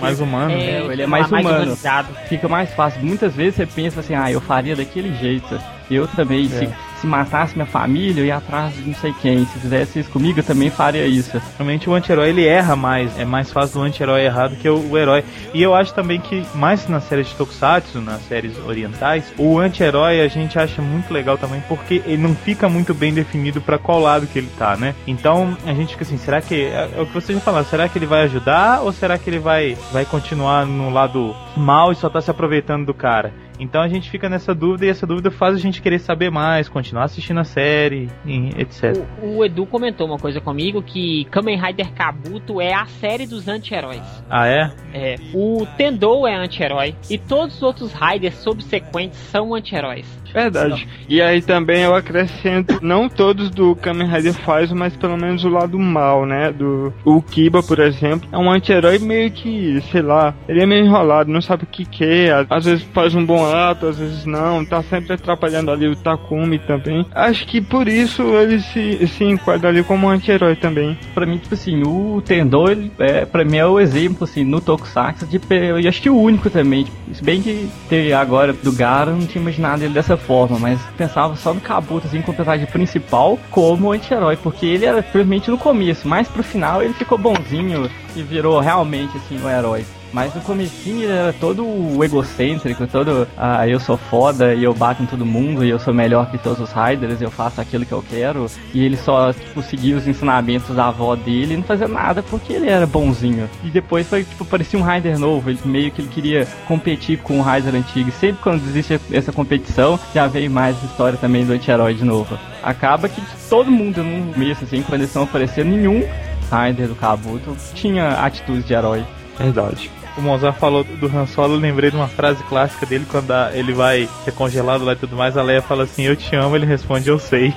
[0.00, 0.80] Mais humano, né?
[0.92, 1.48] ele é mais humano.
[1.48, 2.08] humanizado.
[2.28, 3.00] Fica mais fácil.
[3.04, 5.56] Muitas vezes você pensa assim, ah, eu faria daquele jeito.
[5.88, 6.68] Eu também, se,
[7.00, 9.44] se matasse minha família, eu ia atrás de não sei quem.
[9.46, 11.40] Se fizesse isso comigo, eu também faria isso.
[11.58, 13.18] Realmente o anti-herói ele erra mais.
[13.18, 15.24] É mais fácil o anti-herói errar do que o, o herói.
[15.52, 20.20] E eu acho também que, mais nas séries de Tokusatsu, nas séries orientais, o anti-herói
[20.20, 24.00] a gente acha muito legal também porque ele não fica muito bem definido pra qual
[24.00, 24.94] lado que ele tá, né?
[25.06, 26.62] Então a gente fica assim, será que.
[26.64, 29.28] É, é o que você já falou, será que ele vai ajudar ou será que
[29.28, 33.32] ele vai, vai continuar no lado mal e só tá se aproveitando do cara?
[33.58, 36.68] Então a gente fica nessa dúvida e essa dúvida faz a gente querer saber mais,
[36.68, 38.96] continuar assistindo a série, e etc.
[39.22, 43.48] O, o Edu comentou uma coisa comigo que Kamen Rider Kabuto é a série dos
[43.48, 44.02] anti-heróis.
[44.28, 44.72] Ah, é?
[44.92, 50.06] É, o Tendou é anti-herói e todos os outros Riders subsequentes são anti-heróis.
[50.32, 50.86] Verdade.
[51.08, 55.48] E aí também eu acrescento, não todos do Kamen Rider faz, mas pelo menos o
[55.48, 56.52] lado mal, né?
[56.52, 60.84] Do o Kiba, por exemplo, é um anti-herói meio que, sei lá, ele é meio
[60.84, 64.64] enrolado, não sabe o que quer, às vezes faz um bom ato, às vezes não,
[64.64, 67.06] tá sempre atrapalhando ali o Takumi também.
[67.14, 70.98] Acho que por isso ele se, se enquadra ali como um anti-herói também.
[71.14, 74.60] Pra mim, tipo assim, o Tendou, ele, é, pra mim é o exemplo, assim, no
[74.60, 76.86] Tokusatsu, de, eu acho que o único também.
[77.12, 80.80] Se bem que ter agora do Gara, eu não tinha imaginado ele dessa forma, mas
[80.96, 85.58] pensava só no Kabuto, assim, como personagem principal, como anti-herói, porque ele era simplesmente no
[85.58, 89.84] começo, mas pro final ele ficou bonzinho e virou realmente, assim, um herói.
[90.12, 91.64] Mas no comecinho ele era todo
[92.02, 95.92] egocêntrico, todo ah, eu sou foda e eu bato em todo mundo e eu sou
[95.92, 98.46] melhor que todos os Riders, eu faço aquilo que eu quero.
[98.72, 102.52] E ele só, tipo, seguia os ensinamentos da avó dele e não fazia nada porque
[102.52, 103.48] ele era bonzinho.
[103.64, 107.40] E depois foi, tipo, parecia um Rider novo, ele meio que ele queria competir com
[107.40, 108.08] o Rider antigo.
[108.08, 112.38] E sempre quando existe essa competição, já veio mais história também do anti-herói de novo.
[112.62, 116.02] Acaba que todo mundo no começo, assim, quando eles estão aparecendo, nenhum
[116.50, 119.04] Rider do Kabuto tinha atitudes de herói.
[119.38, 119.90] Verdade.
[120.16, 123.50] O Mozart falou do Han Solo, eu lembrei de uma frase clássica dele quando a-
[123.52, 125.36] ele vai ser congelado lá e tudo mais.
[125.36, 126.56] A Leia fala assim: Eu te amo.
[126.56, 127.52] Ele responde: Eu sei.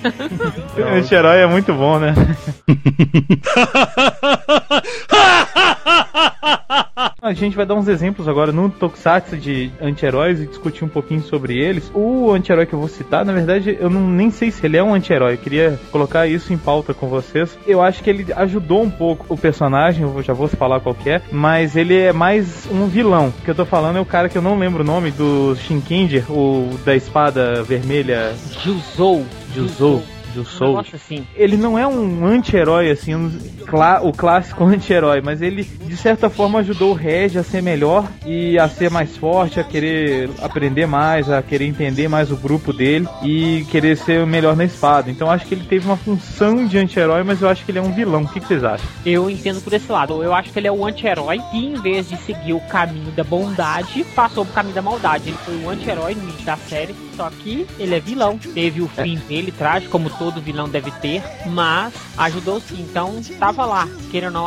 [0.98, 2.14] Esse herói é muito bom, né?
[7.22, 11.22] a gente vai dar uns exemplos agora no Tokusatsu de anti-heróis e discutir um pouquinho
[11.22, 11.90] sobre eles.
[11.94, 14.82] O anti-herói que eu vou citar, na verdade, eu não, nem sei se ele é
[14.82, 15.34] um anti-herói.
[15.34, 17.56] Eu queria colocar isso em pauta com vocês.
[17.66, 21.10] Eu acho que ele ajudou um pouco o personagem, eu já vou falar qual que
[21.10, 23.28] é, mas ele é mais um vilão.
[23.28, 25.54] O que eu tô falando é o cara que eu não lembro o nome do
[25.56, 28.34] Shinkinger, o da espada vermelha.
[28.62, 29.24] Juzou.
[29.54, 30.02] Juzou.
[30.34, 30.68] Jusou.
[30.68, 31.26] negócio assim.
[31.34, 33.30] Ele não é um anti-herói, assim, um
[34.02, 38.58] o clássico anti-herói, mas ele, de certa forma, ajudou o Reg a ser melhor e
[38.58, 43.08] a ser mais forte, a querer aprender mais, a querer entender mais o grupo dele
[43.22, 45.10] e querer ser melhor na espada.
[45.10, 47.82] Então acho que ele teve uma função de anti-herói, mas eu acho que ele é
[47.82, 48.22] um vilão.
[48.22, 48.86] O que, que vocês acham?
[49.04, 50.22] Eu entendo por esse lado.
[50.22, 53.24] Eu acho que ele é o anti-herói e em vez de seguir o caminho da
[53.24, 55.30] bondade, passou pro caminho da maldade.
[55.30, 58.38] Ele foi o anti-herói no início da série, só que ele é vilão.
[58.38, 62.80] Teve o fim dele trágico, como todo vilão deve ter, mas ajudou sim.
[62.80, 63.88] Então tava lá.
[64.10, 64.46] Queira ou não,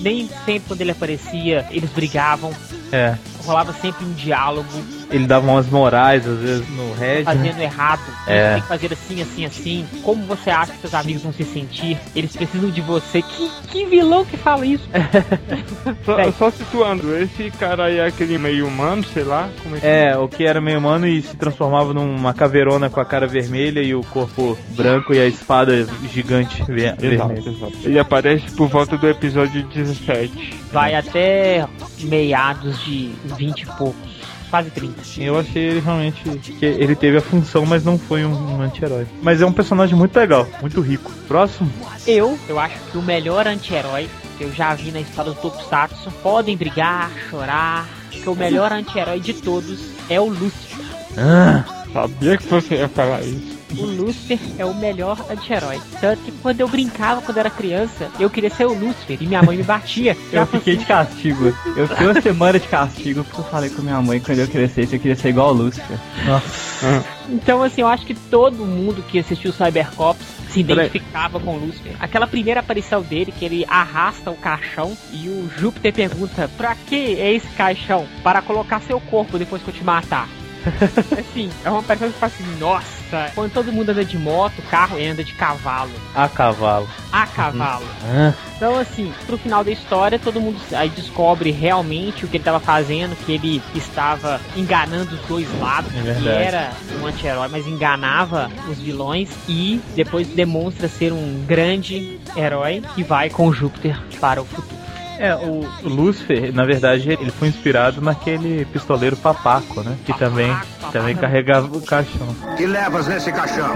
[0.00, 2.52] nem sempre quando ele aparecia, eles brigavam.
[2.90, 3.16] É.
[3.44, 4.68] Rolava sempre um diálogo,
[5.12, 7.22] Ele dava umas morais, às vezes, no né?
[7.24, 8.00] fazendo errado.
[8.26, 8.54] É.
[8.54, 9.86] Tem que fazer assim, assim, assim.
[10.02, 11.98] Como você acha que seus amigos vão se sentir?
[12.14, 13.22] Eles precisam de você.
[13.22, 14.88] Que, que vilão que fala isso?
[16.04, 16.32] Só, Bem.
[16.32, 20.16] só situando, esse cara aí é aquele meio humano, sei lá, como é que É,
[20.16, 23.94] o que era meio humano e se transformava numa caveirona com a cara vermelha e
[23.94, 27.38] o corpo branco e a espada gigante ver- vermelha.
[27.48, 27.72] Exato.
[27.84, 30.60] Ele aparece por volta do episódio 17.
[30.72, 31.66] Vai até
[32.00, 34.12] meados de 20 e poucos.
[34.52, 35.00] Quase 30.
[35.18, 39.06] Eu achei ele realmente que ele teve a função, mas não foi um, um anti-herói.
[39.22, 41.10] Mas é um personagem muito legal, muito rico.
[41.26, 41.72] Próximo?
[42.06, 46.10] Eu, eu acho que o melhor anti-herói que eu já vi na história do Tokusatsu,
[46.22, 50.84] podem brigar, chorar, que o melhor anti-herói de todos é o Lúcifer.
[51.16, 53.51] Ah, Sabia que você ia falar isso.
[53.78, 55.80] O Lúcifer é o melhor anti-herói.
[56.00, 59.42] Tanto que quando eu brincava quando era criança, eu queria ser o Lúcifer e minha
[59.42, 60.16] mãe me batia.
[60.32, 61.54] Eu fiquei de castigo.
[61.76, 64.48] Eu fiquei uma semana de castigo porque eu falei com minha mãe que quando eu
[64.48, 65.98] crescesse eu queria ser igual o Lúcifer.
[66.26, 66.72] nossa.
[67.28, 71.94] Então, assim, eu acho que todo mundo que assistiu Cybercops se identificava com o Lúcifer.
[71.98, 77.18] Aquela primeira aparição dele, que ele arrasta o caixão e o Júpiter pergunta: Pra que
[77.18, 78.06] é esse caixão?
[78.22, 80.28] Para colocar seu corpo depois que eu te matar.
[81.18, 83.01] assim, é uma aparição que fala assim: Nossa,
[83.34, 85.90] quando todo mundo anda de moto, carro e anda de cavalo.
[86.14, 86.88] A cavalo.
[87.12, 87.86] A cavalo.
[88.04, 92.42] Ah, Então, assim, pro final da história, todo mundo aí descobre realmente o que ele
[92.42, 97.66] estava fazendo, que ele estava enganando os dois lados, É que era um anti-herói, mas
[97.66, 104.40] enganava os vilões e depois demonstra ser um grande herói que vai com Júpiter para
[104.40, 104.81] o futuro.
[105.22, 109.96] É, o Lúcifer, na verdade, ele foi inspirado naquele pistoleiro papaco, né?
[110.04, 110.52] Que também,
[110.90, 112.34] também carregava o caixão.
[112.56, 113.72] que levas nesse caixão?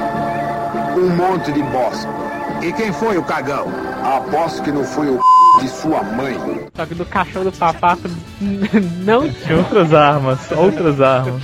[0.97, 2.09] Um monte de bosta.
[2.61, 3.69] E quem foi o cagão?
[4.03, 5.21] Aposto que não foi o
[5.61, 6.37] de sua mãe.
[6.75, 8.09] Só que do caixão do papaco
[9.05, 11.41] não Tinha outras armas, outras armas.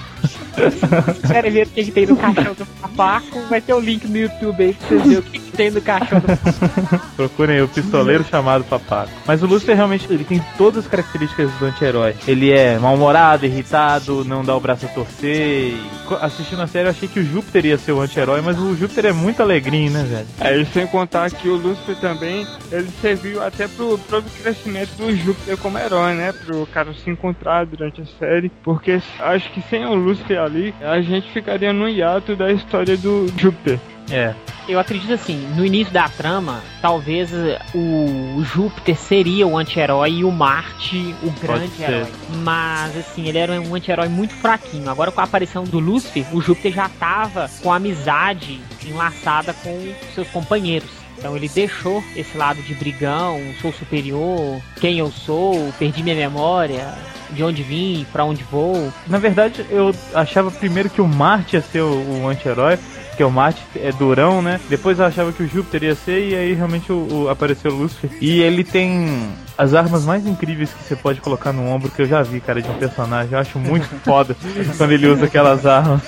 [1.26, 4.16] querem ver o que, que tem no caixão do papaco, vai ter o link no
[4.16, 7.06] YouTube aí pra vocês verem o que, que tem no caixão do papaco.
[7.16, 9.10] Procurem aí, o pistoleiro chamado Papaco.
[9.26, 12.14] Mas o Lúcifer realmente ele tem todas as características do anti-herói.
[12.26, 15.36] Ele é mal-humorado, irritado, não dá o braço a torcer.
[15.36, 15.80] E
[16.20, 19.06] Assistindo a série eu achei que o Júpiter ia ser o anti-herói, mas o Júpiter
[19.06, 20.26] é muito alegrinho, né, velho?
[20.40, 25.56] Aí sem contar que o Lúcifer também, ele serviu até pro próprio crescimento do Júpiter
[25.56, 26.32] como herói, né?
[26.32, 28.50] Pro cara se encontrar durante a série.
[28.62, 33.26] Porque acho que sem o Lúcifer ali, a gente ficaria no hiato da história do
[33.36, 33.78] Júpiter.
[34.10, 34.34] É.
[34.68, 40.24] Eu acredito assim, no início da trama, talvez eh, o Júpiter seria o anti-herói e
[40.24, 42.06] o Marte o grande herói.
[42.42, 44.88] Mas assim, ele era um anti-herói muito fraquinho.
[44.88, 50.28] Agora com a aparição do Lúcifer, o Júpiter já tava com amizade enlaçada com seus
[50.28, 51.01] companheiros.
[51.22, 56.92] Então ele deixou esse lado de brigão, sou superior, quem eu sou, perdi minha memória,
[57.30, 58.92] de onde vim, pra onde vou.
[59.06, 62.76] Na verdade, eu achava primeiro que o Marte ia ser o, o anti-herói,
[63.08, 64.60] porque o Marte é durão, né?
[64.68, 67.76] Depois eu achava que o Júpiter ia ser, e aí realmente o, o- apareceu o
[67.76, 68.10] Lúcifer.
[68.20, 69.28] E ele tem
[69.62, 72.60] as armas mais incríveis que você pode colocar no ombro que eu já vi, cara,
[72.60, 73.32] de um personagem.
[73.32, 74.36] Eu acho muito foda
[74.76, 76.02] quando ele usa aquelas armas.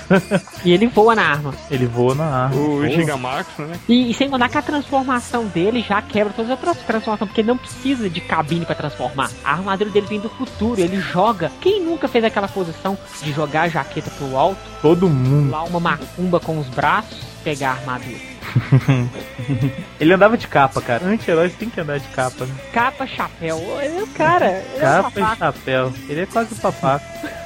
[0.64, 1.54] E ele voa na arma.
[1.70, 2.56] ele voa na arma.
[2.56, 2.84] O.
[2.88, 3.78] Gigamax, né?
[3.88, 7.42] E, e sem contar que a transformação dele já quebra todas as outras transformações, porque
[7.44, 9.30] não precisa de cabine pra transformar.
[9.44, 11.52] A armadura dele vem do futuro, ele joga.
[11.60, 15.46] Quem nunca fez aquela posição de jogar a jaqueta pro alto, Todo mundo.
[15.50, 18.33] pular uma macumba com os braços, pegar a armadura?
[20.00, 21.04] Ele andava de capa, cara.
[21.06, 22.54] Anti-heróis tem que andar de capa, né?
[22.72, 24.46] Capa, chapéu, ele é o cara.
[24.74, 25.38] Ele é o Capa e papaco.
[25.38, 25.92] chapéu.
[26.08, 27.04] Ele é quase o papaco.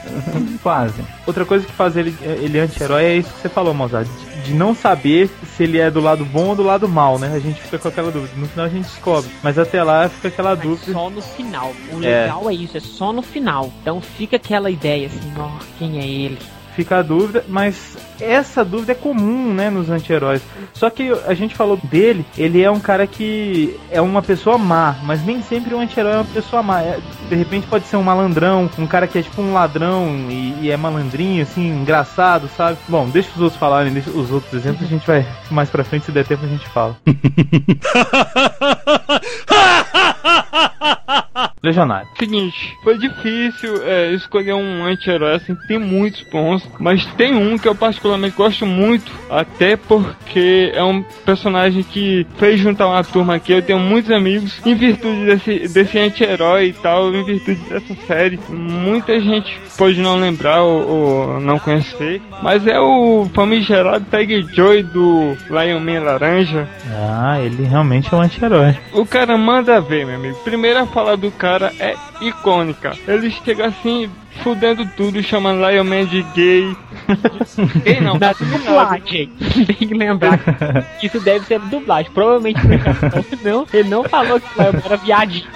[0.62, 0.94] Quase.
[1.26, 4.08] Outra coisa que faz ele, ele anti-herói é isso que você falou, Mozart.
[4.08, 7.30] De, de não saber se ele é do lado bom ou do lado mal, né?
[7.34, 8.32] A gente fica com aquela dúvida.
[8.36, 9.30] No final a gente descobre.
[9.42, 10.92] Mas até lá fica aquela Mas dúvida.
[10.92, 11.74] só no final.
[11.92, 12.22] O É.
[12.22, 12.54] legal é.
[12.54, 13.70] isso, é só no final.
[13.82, 16.38] Então fica aquela ideia assim, ó, quem é ele?
[16.78, 20.40] Fica a dúvida, mas essa dúvida é comum, né, nos anti-heróis.
[20.72, 24.94] Só que a gente falou dele, ele é um cara que é uma pessoa má,
[25.02, 26.80] mas nem sempre um anti-herói é uma pessoa má.
[26.80, 30.54] É- de repente pode ser um malandrão, um cara que é tipo um ladrão e,
[30.66, 32.78] e é malandrinho, assim, engraçado, sabe?
[32.86, 36.04] Bom, deixa os outros falarem, deixa os outros exemplos, a gente vai mais pra frente,
[36.04, 36.96] se der tempo a gente fala.
[41.62, 42.08] Legionário.
[42.18, 47.66] Seguinte, foi difícil é, escolher um anti-herói, assim, tem muitos bons, mas tem um que
[47.68, 53.52] eu particularmente gosto muito, até porque é um personagem que fez juntar uma turma aqui,
[53.52, 58.38] eu tenho muitos amigos, em virtude desse, desse anti-herói e tal, em virtude dessa série,
[58.48, 64.82] muita gente pode não lembrar ou, ou não conhecer, mas é o famigerado Tag Joy
[64.82, 66.68] do Lion Man Laranja,
[67.20, 68.76] Ah, ele realmente é um anti-herói.
[68.92, 70.36] o cara manda ver, meu amigo.
[70.44, 72.92] Primeira fala do cara é icônica.
[73.06, 74.10] Ele chega assim,
[74.42, 76.76] fudendo tudo, chamando Lion Man de gay.
[77.84, 79.30] gay não, Da tá dublagem.
[79.66, 80.38] Tem que lembrar
[80.98, 82.10] que isso deve ser dublagem.
[82.12, 82.60] Provavelmente
[83.42, 85.48] não, ele não falou que o Lion era viadinho.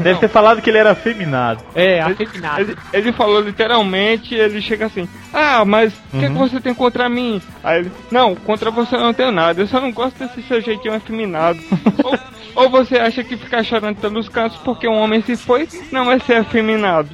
[0.00, 1.62] Deve ter falado que ele era afeminado.
[1.74, 2.60] É, afeminado.
[2.60, 7.08] Ele, ele falou literalmente, ele chega assim, ah, mas o que, que você tem contra
[7.08, 7.40] mim?
[7.62, 10.60] Aí ele, não, contra você eu não tenho nada, eu só não gosto desse seu
[10.60, 11.58] jeitinho afeminado.
[12.02, 12.18] ou,
[12.54, 16.18] ou você acha que ficar chorando pelos cantos porque um homem se foi não é
[16.18, 17.10] ser afeminado?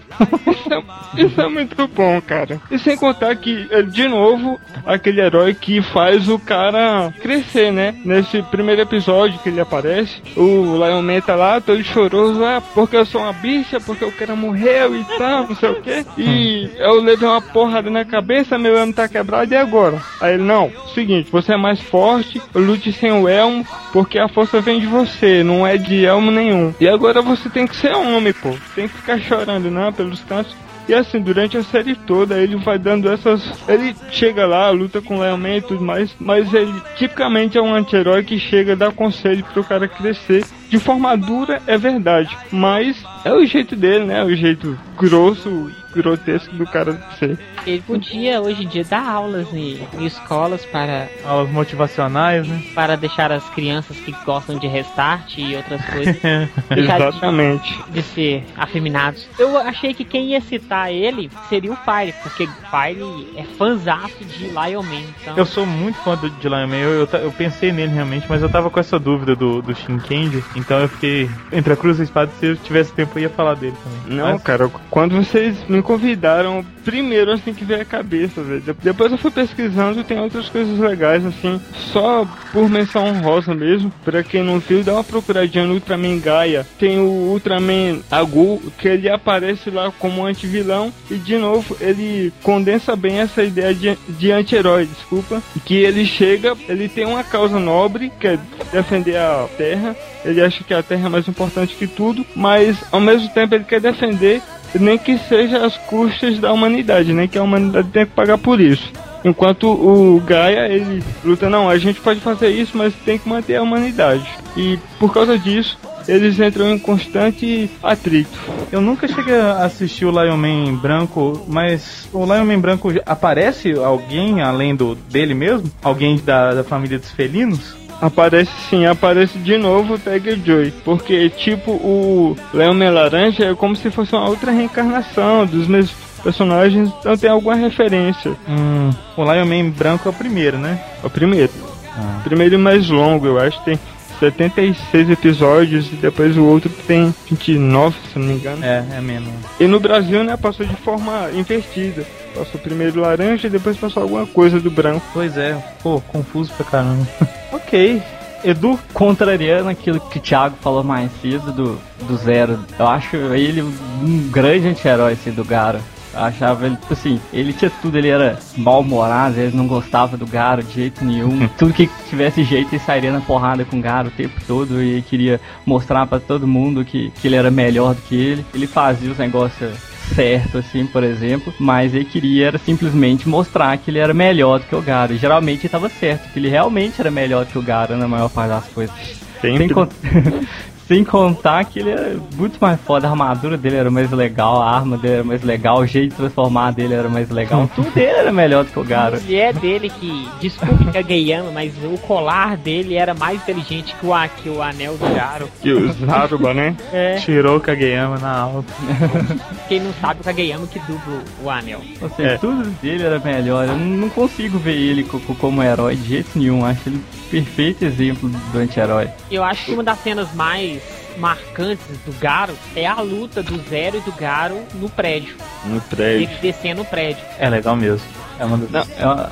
[0.46, 0.82] Isso é,
[1.16, 2.60] isso é muito bom, cara.
[2.70, 7.94] E sem contar que, eh, de novo, aquele herói que faz o cara crescer, né?
[8.04, 12.96] Nesse primeiro episódio que ele aparece, o Lion Man tá lá, todo choroso, ah, porque
[12.96, 16.06] eu sou uma bicha, porque o cara morreu e tal, não sei o que.
[16.18, 20.00] E eu levei uma porrada na cabeça, meu elmo tá quebrado, e agora?
[20.20, 24.60] Aí ele, não, seguinte, você é mais forte, lute sem o elmo, porque a força
[24.60, 26.74] vem de você, não é de elmo nenhum.
[26.80, 28.50] E agora você tem que ser homem, pô.
[28.74, 30.54] Tem que ficar chorando, não, pelos cantos.
[30.88, 33.42] E assim, durante a série toda, ele vai dando essas.
[33.68, 37.62] Ele chega lá, luta com o Lion Man e tudo mais, mas ele tipicamente é
[37.62, 40.44] um anti-herói que chega a dar conselho pro cara crescer.
[40.68, 44.24] De forma dura, é verdade, mas é o jeito dele, né?
[44.24, 47.38] O jeito grosso, grotesco do cara ser.
[47.66, 52.62] Ele podia hoje em dia dar aulas em, em escolas para, Aulas motivacionais, né?
[52.74, 56.16] para deixar as crianças que gostam de restart e outras coisas
[56.68, 57.82] deixar de, Exatamente.
[57.90, 59.28] de ser afeminados.
[59.38, 64.46] Eu achei que quem ia citar ele seria o Fire, porque Fire é fanzaço de
[64.46, 65.02] Lion Man.
[65.22, 68.26] Então, Eu sou muito fã do, de Lion Man, eu, eu, eu pensei nele realmente,
[68.28, 71.98] mas eu tava com essa dúvida do, do Shinkendi, então eu fiquei entre a cruz
[71.98, 74.18] e a espada, se eu tivesse tempo eu ia falar dele também.
[74.18, 78.60] Não, Mas- cara, quando vocês me convidaram, primeiro assim que veio a cabeça, velho.
[78.60, 81.60] De- Depois eu fui pesquisando, tem outras coisas legais, assim,
[81.92, 83.92] só por menção honrosa mesmo.
[84.04, 86.66] Pra quem não viu, dá uma procuradinha no Ultraman Gaia.
[86.78, 92.94] Tem o Ultraman Agu, que ele aparece lá como anti-vilão, e de novo, ele condensa
[92.96, 95.42] bem essa ideia de, de anti-herói, desculpa.
[95.64, 98.38] Que ele chega, ele tem uma causa nobre, que é
[98.72, 99.94] defender a Terra.
[100.24, 103.64] Ele acha que a Terra é mais importante que tudo, mas ao mesmo tempo ele
[103.64, 104.40] quer defender
[104.78, 108.60] nem que seja às custas da humanidade, nem que a humanidade tenha que pagar por
[108.60, 108.92] isso.
[109.24, 113.56] Enquanto o Gaia, ele luta, não, a gente pode fazer isso, mas tem que manter
[113.56, 114.28] a humanidade.
[114.56, 118.38] E por causa disso, eles entram em constante atrito.
[118.70, 123.72] Eu nunca cheguei a assistir o Lion Man branco, mas o Lion Man branco aparece
[123.72, 125.70] alguém além do dele mesmo?
[125.82, 127.76] Alguém da, da família dos felinos?
[128.02, 130.74] Aparece sim, aparece de novo o Joy.
[130.84, 135.94] Porque, tipo, o Leão Man Laranja é como se fosse uma outra reencarnação dos mesmos
[136.20, 138.32] personagens, então tem alguma referência.
[138.48, 140.80] Hum, o Lion Man branco é o primeiro, né?
[141.00, 141.52] É o primeiro.
[141.96, 142.18] Ah.
[142.18, 143.78] O primeiro e mais longo, eu acho tem
[144.18, 148.64] 76 episódios e depois o outro tem 29, se não me engano.
[148.64, 149.32] É, é mesmo.
[149.60, 152.04] E no Brasil, né, passou de forma invertida.
[152.34, 155.04] Passou primeiro laranja e depois passou alguma coisa do branco.
[155.12, 157.06] Pois é, pô, confuso pra caramba.
[157.72, 158.02] ok.
[158.44, 158.78] Edu?
[158.92, 164.28] Contrariando aquilo que o Thiago falou mais cedo do, do Zero, eu acho ele um
[164.30, 165.80] grande anti-herói esse do Gara.
[166.12, 170.26] Eu achava ele, tipo assim, ele tinha tudo, ele era mal-humorado, ele não gostava do
[170.26, 171.48] Garo de jeito nenhum.
[171.56, 175.00] tudo que tivesse jeito ele sairia na porrada com o Garo o tempo todo e
[175.00, 178.44] queria mostrar pra todo mundo que, que ele era melhor do que ele.
[178.52, 179.72] Ele fazia os negócios
[180.14, 184.66] certo, assim, por exemplo, mas ele queria era simplesmente mostrar que ele era melhor do
[184.66, 185.12] que o Garo.
[185.14, 188.28] E geralmente ele tava certo, que ele realmente era melhor que o Garo na maior
[188.28, 188.94] parte das coisas.
[189.40, 189.58] Sempre.
[189.58, 189.88] Sem, con-
[190.92, 194.70] Sem contar que ele era muito mais foda, a armadura dele era mais legal, a
[194.76, 198.10] arma dele era mais legal, o jeito de transformar dele era mais legal, tudo dele
[198.10, 199.20] era melhor do que o A Garo.
[199.22, 204.48] mulher dele que, desculpe Kageyama, mas o colar dele era mais inteligente que o, que
[204.50, 205.48] o anel do Garo.
[205.62, 206.76] Que o Zaruba, né?
[206.92, 208.64] É, Tirou o Kageyama na aula.
[209.68, 211.80] quem não sabe o Kageyama que dubla o anel.
[212.02, 212.36] Ou seja, É.
[212.38, 213.66] tudo dele era melhor.
[213.66, 216.64] Eu não consigo ver ele co- co- como herói de jeito nenhum.
[216.66, 219.08] Acho ele um perfeito exemplo do anti-herói.
[219.30, 220.81] Eu acho que uma das cenas mais
[221.18, 225.36] marcantes do Garo é a luta do Zero e do Garo no prédio.
[225.64, 226.38] No Ele prédio.
[226.40, 227.24] descendo o prédio.
[227.38, 228.06] É legal mesmo.
[228.42, 228.70] É uma das...
[228.72, 228.80] Não,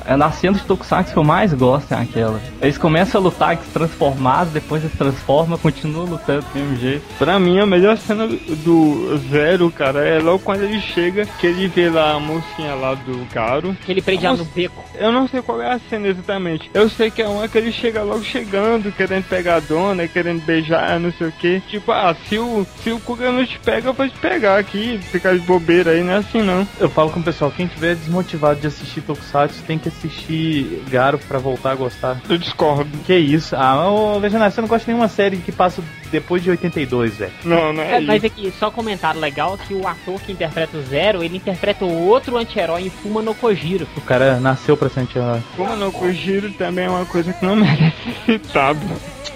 [0.07, 2.41] é, é na cena de Tokusatsu que eu mais gosto, é aquela.
[2.61, 6.77] Eles começam a lutar que se transformados, depois eles se transformam, continuam lutando do mesmo
[6.77, 7.03] jeito.
[7.19, 11.67] Pra mim, a melhor cena do Zero, cara, é logo quando ele chega, que ele
[11.67, 13.75] vê lá a mocinha lá do Garo.
[13.81, 14.81] Aquele prédio lá no beco.
[14.95, 16.71] Eu não sei qual é a cena exatamente.
[16.73, 20.41] Eu sei que é uma que ele chega logo chegando, querendo pegar a dona, querendo
[20.45, 21.59] beijar, não sei o que.
[21.67, 24.97] Tipo, ah, se o, se o Kuga não te pega, eu vou te pegar aqui,
[25.11, 26.65] ficar de bobeira aí, não é assim não.
[26.79, 31.17] Eu falo com o pessoal, quem tiver desmotivado de assistir Tokusatsu tem que assistir Garo
[31.19, 32.21] pra voltar a gostar.
[32.29, 32.89] Eu discordo.
[33.05, 33.55] Que isso?
[33.55, 37.31] Ah, ô Legionário, você não gosta de nenhuma série que passa depois de 82, velho.
[37.43, 38.07] Não, não é, É, isso.
[38.07, 41.85] mas aqui, só um comentário legal que o ator que interpreta o Zero, ele interpreta
[41.85, 43.87] o outro anti-herói em Fuma no Kojiro.
[43.95, 45.41] O cara nasceu pra ser anti-herói.
[45.55, 47.95] Como no Kojiro também é uma coisa que não merece
[48.25, 48.79] ser citada.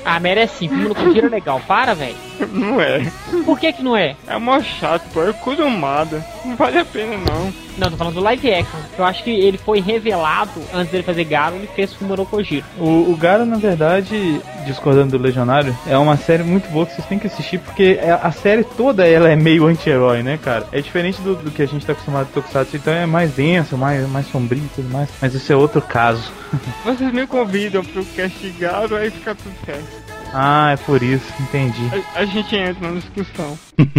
[0.03, 1.59] Ah, merece sim, Fuma no Kojiro é legal.
[1.67, 2.15] Para, velho.
[2.51, 3.11] Não é.
[3.45, 4.15] Por que que não é?
[4.27, 5.23] É mó chato, pô.
[5.23, 6.23] É curumada.
[6.43, 7.51] Não vale a pena, não.
[7.77, 8.79] Não, tô falando do live action.
[8.97, 12.65] Eu acho que ele foi revelado, antes dele fazer Garo, ele fez Fuma no Kojiro.
[12.77, 17.07] O, o Garo, na verdade, discordando do Legionário, é uma série muito boa que vocês
[17.07, 20.67] têm que assistir, porque é- a série toda ela é meio anti-herói, né, cara?
[20.71, 23.77] É diferente do, do que a gente tá acostumado a Tokusatsu, então é mais denso,
[23.77, 25.09] mais, mais sombrio e tudo mais.
[25.21, 26.31] Mas isso é outro caso.
[26.83, 30.05] Vocês me convidam pro castigar, aí fica tudo certo.
[30.33, 31.89] Ah, é por isso, entendi.
[32.15, 33.57] A, a gente entra na discussão.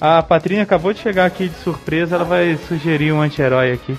[0.00, 3.96] A Patrinha acabou de chegar aqui de surpresa, ela vai sugerir um anti-herói aqui.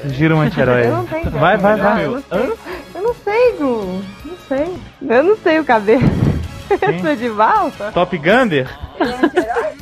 [0.00, 0.82] Sugira um anti-herói.
[1.10, 2.06] Tenho Vai, vai, vai.
[3.46, 4.02] Eu não sei, eu não sei, Gu.
[4.24, 4.78] Não sei.
[5.16, 6.02] Eu não sei o cabelo.
[6.82, 7.92] Eu sou de volta.
[7.92, 8.68] Top Gander?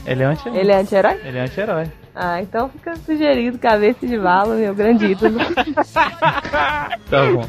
[0.06, 0.58] Ele é anti-herói.
[0.60, 1.20] Ele é anti-herói?
[1.24, 1.90] Ele é anti-herói.
[2.16, 5.36] Ah, então fica sugerido cabeça de bala, meu grande ídolo.
[7.10, 7.44] Tá bom.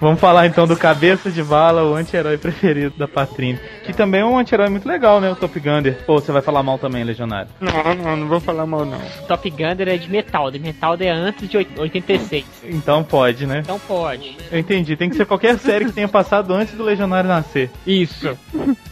[0.00, 3.62] Vamos falar então do Cabeça de Bala, o anti-herói preferido da Patrícia.
[3.84, 5.30] Que também é um anti-herói muito legal, né?
[5.30, 5.98] O Top Gander.
[6.04, 7.48] Pô, você vai falar mal também, Legionário.
[7.60, 8.98] Não, não, não vou falar mal, não.
[9.28, 12.44] Top Gunner é de metal, de metal é antes de oit- 86.
[12.64, 13.60] Então pode, né?
[13.62, 14.36] Então pode.
[14.50, 14.96] Eu entendi.
[14.96, 17.70] Tem que ser qualquer série que tenha passado antes do Legionário nascer.
[17.86, 18.36] Isso.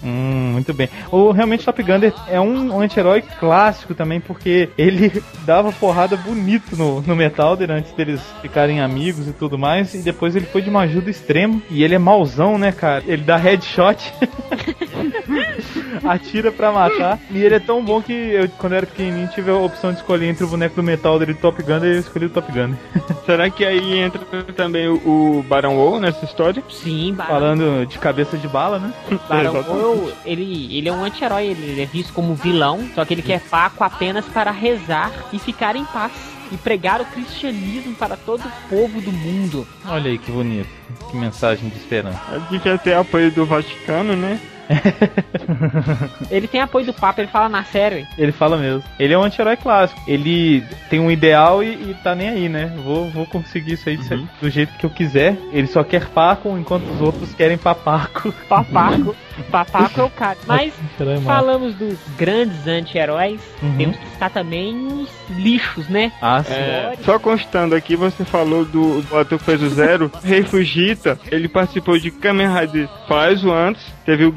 [0.04, 0.88] Hum, muito bem.
[1.10, 5.11] O realmente Top Gunner é um, um anti-herói clássico também, porque ele
[5.44, 9.94] dava porrada bonito no, no Metalder antes deles ficarem amigos e tudo mais.
[9.94, 11.60] E depois ele foi de uma ajuda extrema.
[11.70, 13.02] E ele é mauzão, né, cara?
[13.06, 14.12] Ele dá headshot.
[16.04, 17.18] Atira pra matar.
[17.30, 19.98] E ele é tão bom que eu, quando eu era pequenininho, tive a opção de
[19.98, 21.84] escolher entre o boneco do Metalder e o Top Gunner.
[21.84, 22.76] E eu escolhi o Top Gunner.
[23.26, 24.20] Será que aí entra
[24.56, 24.94] também o,
[25.38, 26.62] o Barão Wall nessa história?
[26.70, 27.32] Sim, Barão.
[27.32, 28.92] Falando de cabeça de bala, né?
[29.10, 29.70] Exatamente.
[29.70, 33.22] Oil, ele, ele é um anti-herói, ele, ele é visto como vilão, só que ele
[33.22, 35.01] quer Paco apenas para rezar
[35.32, 36.12] e ficar em paz.
[36.50, 39.66] E pregar o cristianismo para todo o povo do mundo.
[39.86, 40.68] Olha aí que bonito.
[41.10, 42.20] Que mensagem de esperança.
[42.50, 44.38] Devia ter apoio do Vaticano, né?
[46.30, 48.06] Ele tem apoio do Papa, ele fala na série.
[48.16, 48.82] Ele fala mesmo.
[48.98, 50.00] Ele é um anti-herói clássico.
[50.06, 52.72] Ele tem um ideal e, e tá nem aí, né?
[52.84, 55.36] Vou, vou conseguir isso aí de ser- do jeito que eu quiser.
[55.52, 58.32] Ele só quer Paco, enquanto os outros querem papaco.
[58.48, 59.14] Papaco.
[59.50, 60.38] Papaco é o cara.
[60.46, 61.20] Mas massa.
[61.22, 63.76] falamos dos grandes anti-heróis, Uhum.
[63.76, 66.10] temos que citar também os lixos, né?
[66.20, 66.52] Ah, sim.
[66.52, 71.18] É, só constando aqui, você falou do, do ator que fez o Zero, Rei Fujita,
[71.30, 74.32] ele participou de Kamen Rider Faz o antes, teve o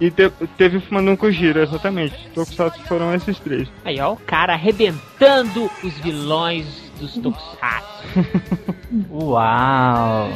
[0.00, 2.14] E te- teve o Fumanun Kojiro, exatamente.
[2.34, 3.68] Tokusatsu foram esses três.
[3.84, 6.66] Aí, ó, o cara arrebentando os vilões
[7.00, 8.04] dos Tokusatsu.
[9.10, 10.30] Uau!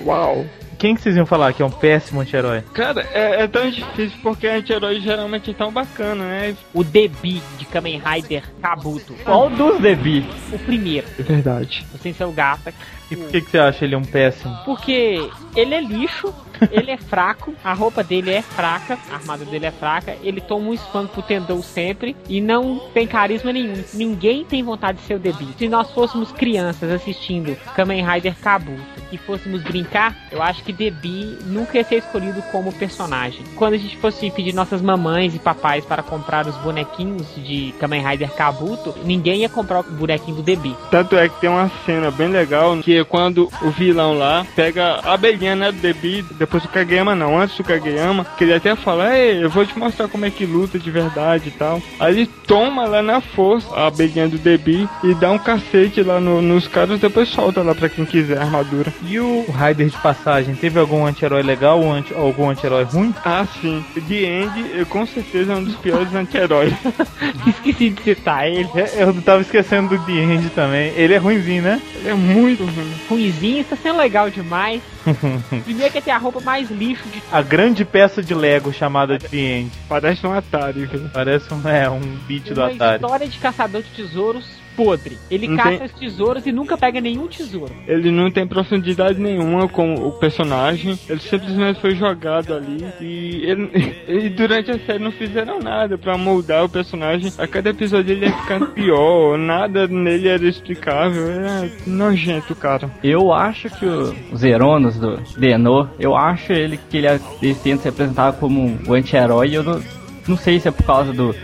[0.00, 0.46] Uau!
[0.78, 2.60] Quem que vocês iam falar que é um péssimo anti-herói?
[2.74, 6.54] Cara, é, é tão difícil porque anti-herói geralmente é tão bacana, né?
[6.74, 9.14] o Debi de Kamen Rider Kabuto.
[9.24, 10.22] Qual dos Debi?
[10.52, 11.86] O primeiro, É verdade.
[11.94, 12.74] o Sensei Gata.
[13.10, 14.54] E por que, que você acha ele um péssimo?
[14.66, 16.34] Porque ele é lixo,
[16.70, 20.68] ele é fraco, a roupa dele é fraca, a armada dele é fraca, ele toma
[20.68, 23.82] um spam pro Tendou sempre e não tem carisma nenhum.
[23.94, 25.48] Ninguém tem vontade de ser o Debi.
[25.58, 28.80] Se nós fôssemos crianças assistindo Kamen Rider Kabuto
[29.12, 33.40] e fôssemos brincar, eu acho que Debi nunca ia ser escolhido como personagem.
[33.56, 38.06] Quando a gente fosse pedir nossas mamães e papais para comprar os bonequinhos de Kamen
[38.06, 40.76] Rider Kabuto, ninguém ia comprar o bonequinho do Debi.
[40.90, 44.46] Tanto é que tem uma cena bem legal que que é quando o vilão lá
[44.54, 48.54] pega a abelhinha, né, do Debi, depois do Kageyama não, antes do Kageyama, que ele
[48.54, 51.82] até fala, ei, eu vou te mostrar como é que luta de verdade e tal.
[51.98, 56.20] Aí ele toma lá na força a abelhinha do Debi e dá um cacete lá
[56.20, 58.92] no- nos caras, depois solta lá pra quem quiser a armadura.
[59.02, 63.12] E o Raider de passagem, teve algum anti-herói legal ou anti- algum anti-herói ruim?
[63.24, 63.84] Ah, sim.
[64.08, 66.72] The End, eu, com certeza, é um dos piores anti-heróis.
[67.46, 68.68] Esqueci de citar ele.
[68.74, 70.92] É, Eu tava esquecendo do The End também.
[70.96, 71.80] Ele é ruimzinho, né?
[71.96, 72.92] Ele é muito ruim.
[73.08, 74.80] Ruizinho, está sendo legal demais.
[75.64, 79.36] Primeiro que tem a roupa mais lixo de A grande peça de Lego chamada The
[79.36, 79.72] End.
[79.88, 81.10] Parece um Atari, velho.
[81.12, 83.02] Parece um, é, um beat do uma Atari.
[83.02, 85.16] história de caçador de tesouros podre.
[85.30, 87.72] Ele Não caça tem- os tesouros e nunca pega nenhum tesouro.
[87.86, 90.98] Ele não tem profundidade nenhuma com o personagem.
[91.08, 92.84] Ele simplesmente foi jogado ali.
[93.00, 93.70] E, ele,
[94.06, 97.32] e durante a série não fizeram nada pra moldar o personagem.
[97.38, 99.38] A cada episódio ele ia ficando pior.
[99.38, 101.28] Nada nele era explicável.
[101.30, 102.90] Era nojento, cara.
[103.02, 107.06] Eu acho que o- os Heronos do Denor, eu acho ele que ele,
[107.42, 109.48] ele tenta se apresentar como o anti-herói.
[109.48, 109.80] e Eu não,
[110.28, 111.34] não sei se é por causa do,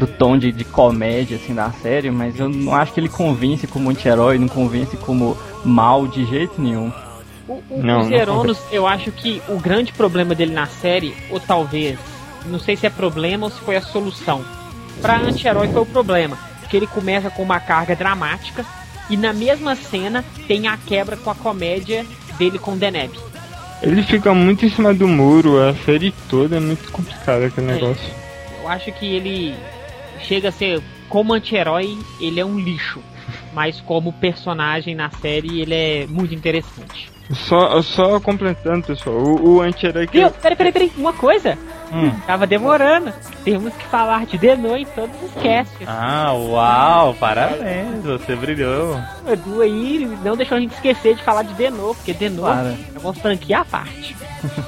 [0.00, 3.66] do tom de, de comédia assim da série, mas eu não acho que ele convence
[3.66, 6.90] como anti-herói, não convence como mal de jeito nenhum.
[7.46, 11.38] O, o, Não, os Heronos, eu acho que o grande problema dele na série, ou
[11.38, 11.98] talvez,
[12.46, 14.42] não sei se é problema ou se foi a solução.
[15.02, 16.38] Pra anti-herói foi o problema,
[16.70, 18.64] que ele começa com uma carga dramática
[19.10, 22.06] e na mesma cena tem a quebra com a comédia
[22.38, 23.12] dele com o Deneb.
[23.82, 25.58] Ele fica muito em cima do muro.
[25.60, 27.74] A série toda é muito complicada aquele É.
[27.74, 28.10] negócio.
[28.62, 29.54] Eu acho que ele
[30.22, 33.00] chega a ser, como anti-herói, ele é um lixo.
[33.52, 37.10] Mas como personagem na série, ele é muito interessante.
[37.32, 39.16] Só, só completando, pessoal.
[39.16, 40.18] O, o anti-herói que.
[40.18, 40.30] Viu?
[40.30, 40.92] Peraí, peraí, peraí.
[40.96, 41.56] Uma coisa.
[41.92, 42.10] Hum.
[42.26, 43.12] Tava demorando.
[43.44, 45.86] Temos que falar de Denô em todos os casts.
[45.86, 49.00] Ah, uau, parabéns, você brilhou.
[49.26, 52.76] Edu aí não deixou a gente esquecer de falar de Denô, porque Denô Claro.
[52.94, 54.16] é uma franquia à parte.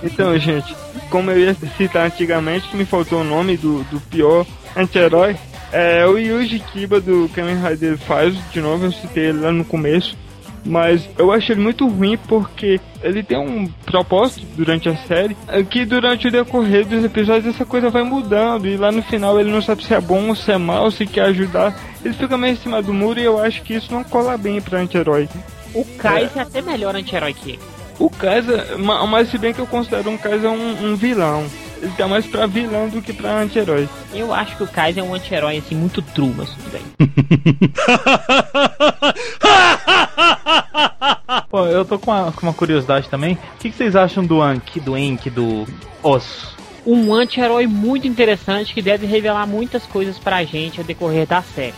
[0.03, 0.74] Então, gente,
[1.11, 4.44] como eu ia citar antigamente, que me faltou o nome do, do pior
[4.76, 5.36] anti-herói,
[5.72, 9.64] é o Yuji Kiba do Kamen Rider faz, de novo, eu citei ele lá no
[9.64, 10.16] começo,
[10.64, 15.62] mas eu acho ele muito ruim porque ele tem um propósito durante a série, é
[15.62, 19.50] que durante o decorrer dos episódios essa coisa vai mudando, e lá no final ele
[19.50, 22.52] não sabe se é bom ou se é mal, se quer ajudar, ele fica meio
[22.52, 25.28] em cima do muro e eu acho que isso não cola bem pra anti-herói.
[25.74, 27.60] O Kais é até melhor anti-herói que ele.
[27.98, 31.44] O Kaiser, ma- mas se bem que eu considero um Kaiser um, um vilão.
[31.83, 33.89] Ele tá mais pra vilão do que pra anti-herói.
[34.14, 36.83] Eu acho que o Kais é um anti-herói assim muito true, mas tudo bem.
[41.51, 43.35] Pô, eu tô com uma, com uma curiosidade também.
[43.35, 45.66] O que, que vocês acham do Anki, do Enki, do
[46.05, 46.57] Osso?
[46.87, 51.74] Um anti-herói muito interessante que deve revelar muitas coisas pra gente ao decorrer da série.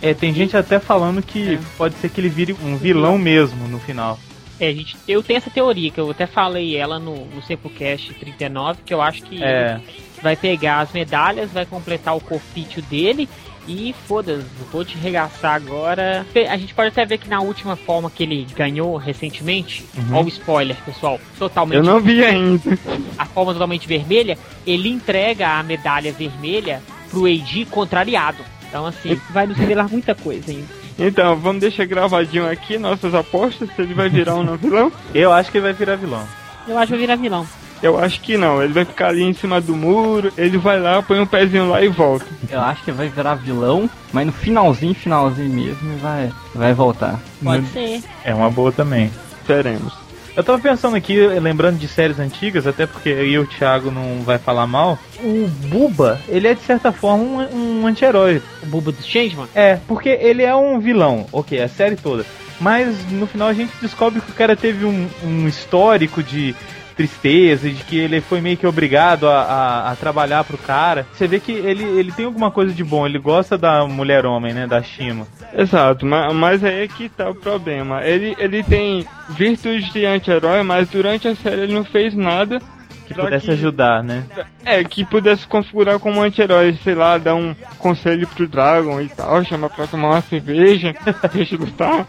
[0.00, 3.80] É, tem gente até falando que pode ser que ele vire um vilão mesmo no
[3.80, 4.20] final.
[4.60, 8.80] É, gente, eu tenho essa teoria, que eu até falei ela no, no Sempocast 39,
[8.84, 9.80] que eu acho que É.
[10.22, 13.28] vai pegar as medalhas, vai completar o corpício dele
[13.68, 16.26] e foda-se, vou te regaçar agora.
[16.50, 20.28] A gente pode até ver que na última forma que ele ganhou recentemente, ó o
[20.28, 22.78] spoiler, pessoal, totalmente Eu não vi ainda.
[23.18, 24.36] a forma totalmente vermelha,
[24.66, 28.38] ele entrega a medalha vermelha pro Eiji contrariado.
[28.68, 30.77] Então assim, vai nos revelar muita coisa ainda.
[30.98, 34.90] Então, vamos deixar gravadinho aqui nossas apostas, se ele vai virar ou não vilão.
[35.14, 36.26] Eu acho que ele vai virar vilão.
[36.66, 37.46] Eu acho que vai virar vilão.
[37.80, 41.00] Eu acho que não, ele vai ficar ali em cima do muro, ele vai lá,
[41.00, 42.26] põe um pezinho lá e volta.
[42.50, 47.20] Eu acho que vai virar vilão, mas no finalzinho, finalzinho mesmo, vai, vai voltar.
[47.42, 48.02] Pode ser.
[48.24, 49.12] É uma boa também.
[49.46, 50.07] Teremos.
[50.38, 54.22] Eu tava pensando aqui, lembrando de séries antigas, até porque eu e o Thiago não
[54.22, 54.96] vai falar mal.
[55.20, 58.40] O Buba, ele é de certa forma um, um anti-herói.
[58.62, 59.48] O Buba do Changeman.
[59.52, 62.24] É, porque ele é um vilão, ok, a série toda.
[62.60, 66.54] Mas no final a gente descobre que o cara teve um, um histórico de
[66.98, 71.06] tristeza, de que ele foi meio que obrigado a, a, a trabalhar pro cara.
[71.12, 74.66] Você vê que ele, ele tem alguma coisa de bom, ele gosta da mulher-homem, né,
[74.66, 75.24] da Shima.
[75.54, 78.04] Exato, mas, mas aí é que tá o problema.
[78.04, 82.58] Ele, ele tem virtude de anti-herói, mas durante a série ele não fez nada
[83.06, 84.24] Que pudesse ajudar, né?
[84.64, 89.44] É, que pudesse configurar como anti-herói, sei lá, dar um conselho pro Dragon e tal,
[89.44, 90.92] chamar pra tomar uma cerveja,
[91.32, 92.04] deixa eu lutar.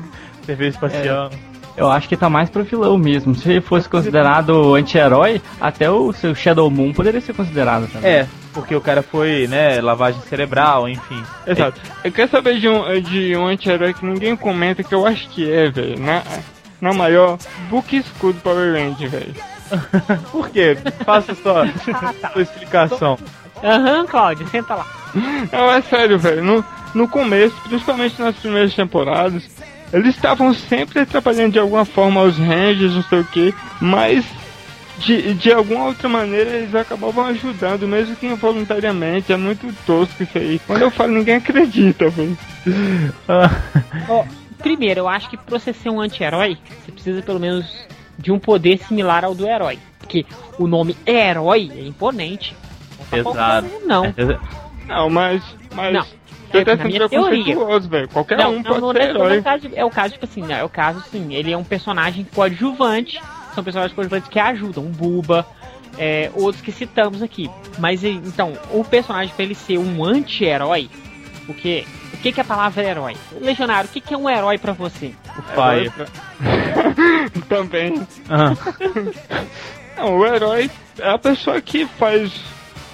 [0.47, 1.29] Cerveja espacial.
[1.79, 3.33] Eu acho que tá mais pro vilão mesmo.
[3.33, 8.11] Se ele fosse considerado anti-herói, até o seu Shadow Moon poderia ser considerado também.
[8.11, 11.23] É, porque o cara foi, né, lavagem cerebral, enfim.
[11.47, 11.79] Exato.
[12.03, 15.49] Eu quero saber de um, de um anti-herói que ninguém comenta, que eu acho que
[15.49, 15.97] é, velho.
[15.97, 16.21] Na,
[16.81, 17.37] na maior,
[17.69, 19.35] Book Escudo Power Ranger, velho.
[20.33, 20.77] Por quê?
[21.05, 21.65] Faça sua,
[22.33, 23.17] sua explicação.
[23.63, 24.85] Aham, Cláudio, senta lá.
[25.49, 26.43] Não, é sério, velho.
[26.43, 29.47] No, no começo, principalmente nas primeiras temporadas,
[29.91, 34.25] eles estavam sempre atrapalhando de alguma forma os Rangers, não sei o que, mas
[34.99, 39.31] de, de alguma outra maneira eles acabavam ajudando, mesmo que involuntariamente.
[39.31, 40.59] É muito tosco isso aí.
[40.67, 42.37] Quando eu falo, ninguém acredita, velho.
[44.07, 44.25] Ó,
[44.57, 47.65] primeiro, eu acho que pra você ser um anti-herói, você precisa pelo menos
[48.17, 49.79] de um poder similar ao do herói.
[49.99, 50.25] Porque
[50.57, 52.55] o nome herói é imponente.
[52.99, 53.67] Não tá Exato.
[53.69, 54.03] qualquer Não.
[54.87, 55.43] Não, mas.
[55.73, 56.18] mas Não.
[56.53, 57.55] É, na minha teoria.
[58.11, 60.13] Qualquer Não, um não, pode não, ser é, não é o caso, é o caso,
[60.13, 63.21] tipo assim, né, é o caso, sim, ele é um personagem coadjuvante,
[63.53, 65.45] são personagens coadjuvantes que ajudam, um Buba,
[65.97, 67.49] é, outros que citamos aqui.
[67.77, 70.89] Mas então, o personagem pra ele ser um anti-herói,
[71.45, 73.15] porque o que, que é a palavra herói?
[73.39, 75.13] Legionário, o que, que é um herói pra você?
[75.37, 75.91] O Fire.
[77.47, 78.05] Também.
[78.29, 78.53] Ah,
[79.97, 80.69] Não, o herói
[80.99, 82.31] é a pessoa que faz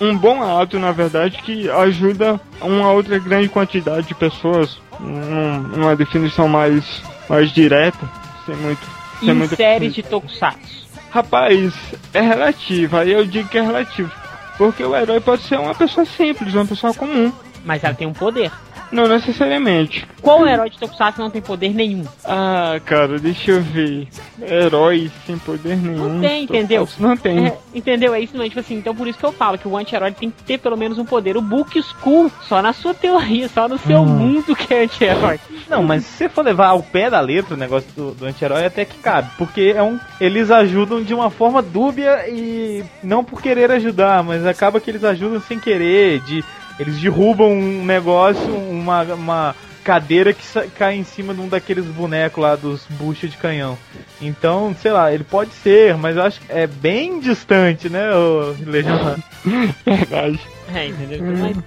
[0.01, 4.77] um bom ato, na verdade, que ajuda uma outra grande quantidade de pessoas.
[4.99, 8.09] Num- Numa definição mais, mais direta,
[8.45, 8.85] sem muito.
[9.19, 10.85] Sem Em muita- séries de tokusatsu.
[11.11, 11.73] Rapaz,
[12.13, 14.11] é relativo, aí eu digo que é relativo.
[14.57, 17.31] Porque o herói pode ser uma pessoa simples, uma pessoa comum.
[17.65, 18.51] Mas ela tem um poder.
[18.95, 20.07] Não necessariamente.
[20.21, 22.05] Qual herói de tokusatsu não tem poder nenhum?
[22.23, 24.07] Ah, cara, deixa eu ver.
[24.41, 26.13] Herói sem poder nenhum.
[26.13, 26.87] Não tem, entendeu?
[26.97, 27.47] Não tem.
[27.47, 28.13] É, entendeu?
[28.13, 28.47] É isso, não.
[28.47, 30.77] Tipo assim, então por isso que eu falo que o anti-herói tem que ter pelo
[30.77, 31.35] menos um poder.
[31.35, 35.41] O Book School, só na sua teoria, só no seu mundo que é anti-herói.
[35.69, 38.65] Não, mas se você for levar ao pé da letra o negócio do, do anti-herói,
[38.65, 39.29] até que cabe.
[39.37, 44.45] Porque é um, eles ajudam de uma forma dúbia e não por querer ajudar, mas
[44.45, 46.21] acaba que eles ajudam sem querer.
[46.21, 46.45] De,
[46.79, 52.41] eles derrubam um negócio, uma, uma cadeira que cai em cima de um daqueles bonecos
[52.41, 53.77] lá dos buchas de canhão.
[54.19, 58.55] Então, sei lá, ele pode ser, mas eu acho que é bem distante, né, o
[58.65, 59.23] Legionário?
[59.85, 60.39] Verdade.
[60.73, 61.19] É, entendeu?
[61.37, 61.57] Mas,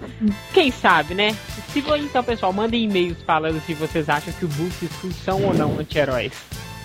[0.53, 1.37] quem sabe, né?
[1.73, 5.45] Se for então, pessoal, mandem e-mails falando se vocês acham que o Book School são
[5.45, 6.33] ou não anti-heróis.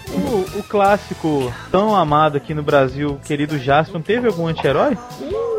[0.09, 4.95] O, o clássico tão amado aqui no Brasil, querido Jasper, teve algum anti-herói?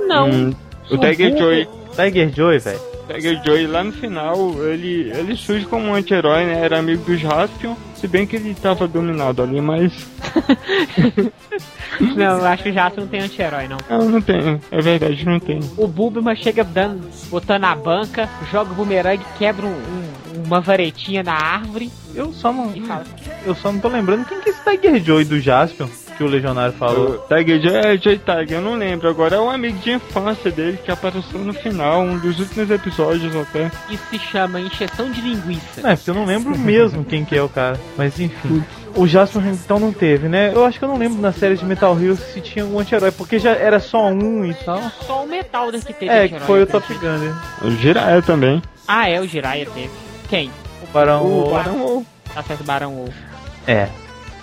[0.07, 0.31] Não.
[0.31, 0.55] Hum,
[0.89, 1.69] o Tiger Joy.
[1.97, 2.81] Tiger Joy, velho.
[3.09, 6.61] Tiger Joy lá no final, ele, ele surge como um anti-herói, né?
[6.65, 9.93] Era amigo do Jaspion, se bem que ele tava dominado ali, mas.
[12.17, 13.79] Não, eu acho que o Jasper não tem anti-herói, não.
[13.89, 14.61] Não, não tem.
[14.71, 15.61] É verdade, não tem.
[15.77, 21.23] O Bulbima chega dando, botando na banca, joga o bumerangue, quebra um- um- uma varetinha
[21.23, 22.71] na árvore Eu só não.
[22.87, 23.05] fala.
[23.47, 25.87] Eu só não tô lembrando quem que é esse Tiger Joy do Jaspion
[26.17, 27.19] que o Legionário falou.
[27.29, 29.09] Tiger Joy é Joy Tiger, eu não lembro.
[29.09, 33.35] Agora é um amigo de infância dele que apareceu no final, um dos últimos episódios
[33.37, 33.71] até.
[33.91, 35.81] Isso se chama encheção de linguiça.
[35.83, 37.79] É, porque eu não lembro mesmo quem que é o cara.
[37.97, 38.65] Mas enfim.
[38.97, 40.53] O Jasper então não teve, né?
[40.55, 43.11] Eu acho que eu não lembro na série de Metal Hero se tinha algum anti-herói,
[43.11, 44.81] porque já era só um e tal.
[45.05, 46.95] Só o Metal que teve É, que foi o eu Top.
[46.95, 47.37] Gun, né?
[47.63, 48.63] O Jiraiya também.
[48.87, 49.91] Ah, é, o Jiraiya teve.
[50.29, 50.49] Quem?
[50.83, 51.23] O Barão.
[51.25, 52.07] O o- Barão Wolf.
[52.33, 53.15] Tá certo, Barão Wolf.
[53.67, 53.89] É,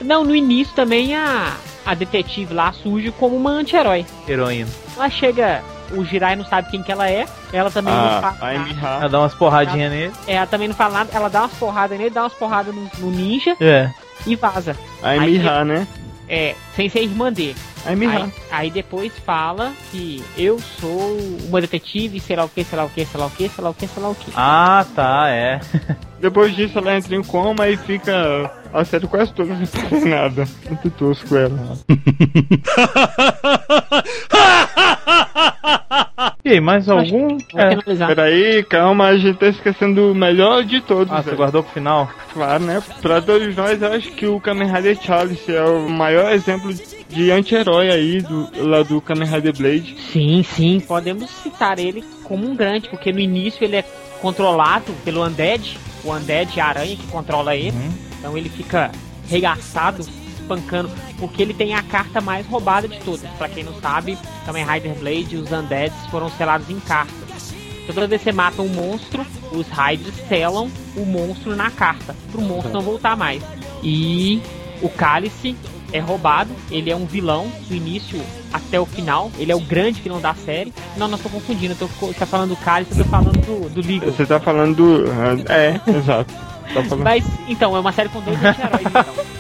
[0.04, 4.06] Não, no início também a, a detetive lá surge como uma anti-herói.
[4.28, 4.70] heroína.
[4.96, 8.52] Ela chega, o Jiraiya não sabe quem que ela é, ela também não Ah, fala
[8.52, 8.88] a nada.
[9.00, 10.14] Ela dá umas porradinhas nele.
[10.28, 12.90] É, Ela também não fala nada, ela dá umas porradas nele, dá umas porradas no,
[13.00, 13.90] no ninja É.
[14.26, 14.76] e vaza.
[15.04, 15.88] A Emiha, né?
[16.30, 17.56] É, sem ser irmã dele.
[17.86, 18.26] A Emiha.
[18.26, 22.86] Aí, aí depois fala que eu sou uma detetive, sei lá o que, sei lá
[22.86, 24.32] o que, sei lá o que, sei lá o que, sei lá o que.
[24.36, 25.60] Ah, tá, é.
[26.22, 30.46] Depois disso ela entra em coma e fica a série quase toda sem fazer nada.
[30.70, 31.78] Muito tosco ela.
[36.44, 37.38] E aí, mais algum?
[37.56, 38.08] É.
[38.08, 41.14] Peraí, calma, a gente tá esquecendo o melhor de todos.
[41.14, 41.38] Ah, você velho.
[41.38, 42.10] guardou pro final?
[42.34, 42.82] Claro, né?
[43.00, 46.74] Pra todos nós, eu acho que o Kamen Rider Chalice é o maior exemplo
[47.10, 49.96] de anti-herói aí do, lá do Kamen Rider Blade.
[50.12, 53.86] Sim, sim, podemos citar ele como um grande, porque no início ele é
[54.20, 57.78] controlado pelo Undead, o Undead é aranha que controla ele,
[58.18, 58.92] então ele fica
[59.28, 63.30] regaçado, espancando, porque ele tem a carta mais roubada de todas.
[63.38, 67.54] Pra quem não sabe, Kamen Rider Blade e os Undeads foram selados em cartas.
[67.88, 72.42] Toda vez que você mata um monstro, os Raiders selam o monstro na carta, pro
[72.42, 73.44] monstro não voltar mais.
[73.84, 74.42] E
[74.82, 75.56] o Cálice
[75.94, 78.20] é roubado, ele é um vilão do início
[78.52, 80.74] até o final, ele é o grande vilão da série.
[80.98, 83.88] Não, não tô confundindo, eu tô tá falando do Cálice, eu tô falando do, do
[83.88, 84.12] Legal.
[84.12, 85.06] Você tá falando do.
[85.52, 86.34] É, exato.
[86.74, 87.04] Tá falando.
[87.04, 89.06] Mas, então, é uma série com dois anti-heróis, então.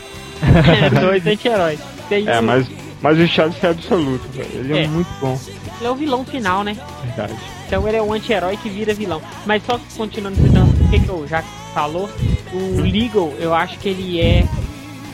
[0.41, 1.79] É, dois anti-heróis.
[2.09, 2.67] Tem É, mas,
[2.99, 4.49] mas o Chalice é absoluto, velho.
[4.55, 4.87] Ele é, É.
[4.87, 5.39] muito bom,
[5.79, 6.75] Ele é o vilão final, né?
[7.05, 7.35] verdade.
[7.67, 9.21] Então ele é um anti-herói que vira vilão.
[9.45, 11.41] Mas só continuando citando o que, que eu já
[11.73, 12.09] falou,
[12.51, 14.43] o Legal, eu acho que ele é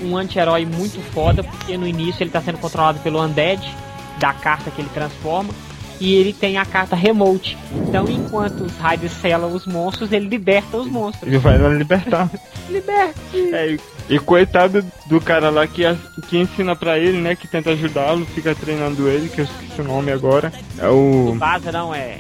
[0.01, 3.61] um anti-herói muito foda, porque no início ele tá sendo controlado pelo Undead,
[4.19, 5.53] da carta que ele transforma.
[5.99, 7.57] e ele tem a carta remote.
[7.73, 11.27] Então, enquanto os Raiders selam os monstros, ele liberta os monstros.
[11.27, 12.29] Ele vai lá libertar.
[12.69, 13.53] Liberte!
[13.53, 13.77] É,
[14.09, 15.83] e, coitado do cara lá que,
[16.27, 17.35] que ensina pra ele, né?
[17.35, 20.51] Que tenta ajudá-lo, fica treinando ele, que eu esqueci o nome agora.
[20.77, 22.19] É o Vaza não, é.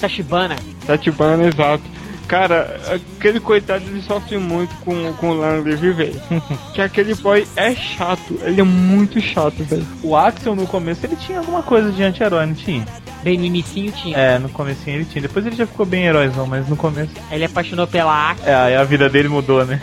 [0.00, 0.56] Tachibana.
[0.86, 1.84] Tatibana, exato.
[2.32, 2.80] Cara,
[3.18, 6.18] aquele coitado ele sofre muito com, com o Langley, viu, velho?
[6.72, 9.86] que aquele boy é chato, ele é muito chato, velho.
[10.02, 12.86] O Axel no começo ele tinha alguma coisa de anti-herói, não tinha?
[13.22, 14.16] Bem no inicinho tinha.
[14.16, 15.20] É, no comecinho ele tinha.
[15.20, 17.12] Depois ele já ficou bem heróizão, mas no começo.
[17.30, 18.48] Ele apaixonou pela Axe.
[18.48, 19.82] É, aí a vida dele mudou, né?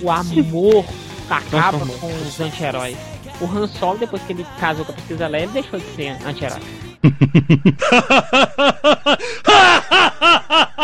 [0.00, 0.84] O amor
[1.28, 2.96] acaba Nossa, com os anti-heróis.
[3.40, 6.16] O Han Solo, depois que ele casou com a Princesa Leia, ele deixou de ser
[6.24, 6.60] anti-herói.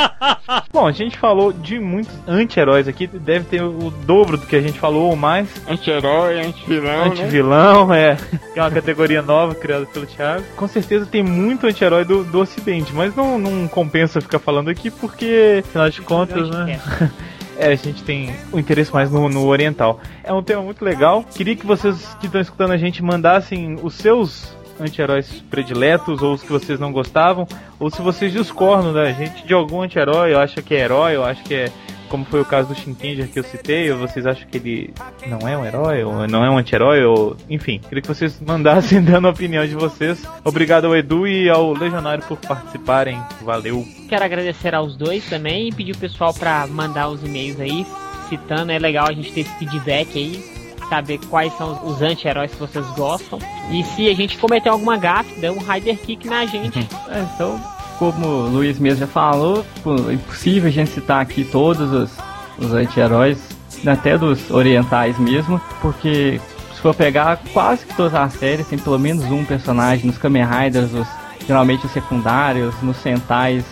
[0.85, 4.61] Bom, a gente falou de muitos anti-heróis aqui, deve ter o dobro do que a
[4.61, 5.49] gente falou ou mais.
[5.67, 7.07] Anti-herói, anti-vilão, né?
[7.07, 8.17] Anti-vilão, é.
[8.53, 10.45] Que é uma categoria nova criada pelo Thiago.
[10.55, 14.91] Com certeza tem muito anti-herói do, do Ocidente, mas não, não compensa ficar falando aqui
[14.91, 16.79] porque, afinal de contas, né?
[17.57, 20.01] É, a gente tem o interesse mais no, no oriental.
[20.25, 21.23] É um tema muito legal.
[21.23, 26.43] Queria que vocês que estão escutando a gente mandassem os seus anti-heróis prediletos, ou os
[26.43, 27.47] que vocês não gostavam,
[27.79, 31.25] ou se vocês discordam da gente de algum anti-herói, eu acho que é herói, eu
[31.25, 31.73] acho que é
[32.09, 34.95] como foi o caso do Shinkenger que eu citei, ou vocês acham que ele
[35.27, 39.03] não é um herói, ou não é um anti-herói, ou enfim, queria que vocês mandassem
[39.05, 40.25] dando a opinião de vocês.
[40.45, 43.21] Obrigado ao Edu e ao Legionário por participarem.
[43.43, 43.85] Valeu.
[44.09, 47.85] Quero agradecer aos dois também e pedir o pessoal pra mandar os e-mails aí,
[48.29, 48.71] citando.
[48.71, 50.54] É legal a gente ter esse feedback aí,
[50.89, 53.39] saber quais são os anti-heróis que vocês gostam.
[53.71, 56.79] E se a gente cometer alguma gafe, dê um Rider Kick na gente.
[57.09, 57.61] É, então,
[57.99, 59.65] como o Luiz mesmo já falou,
[60.09, 62.11] é impossível a gente citar aqui todos os,
[62.59, 63.39] os anti-heróis,
[63.87, 66.41] até dos orientais mesmo, porque
[66.75, 70.45] se for pegar quase que todas as séries, tem pelo menos um personagem nos Kamen
[70.45, 71.07] Riders, os,
[71.47, 73.65] geralmente os secundários, nos Sentais,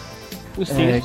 [0.56, 1.02] Os É,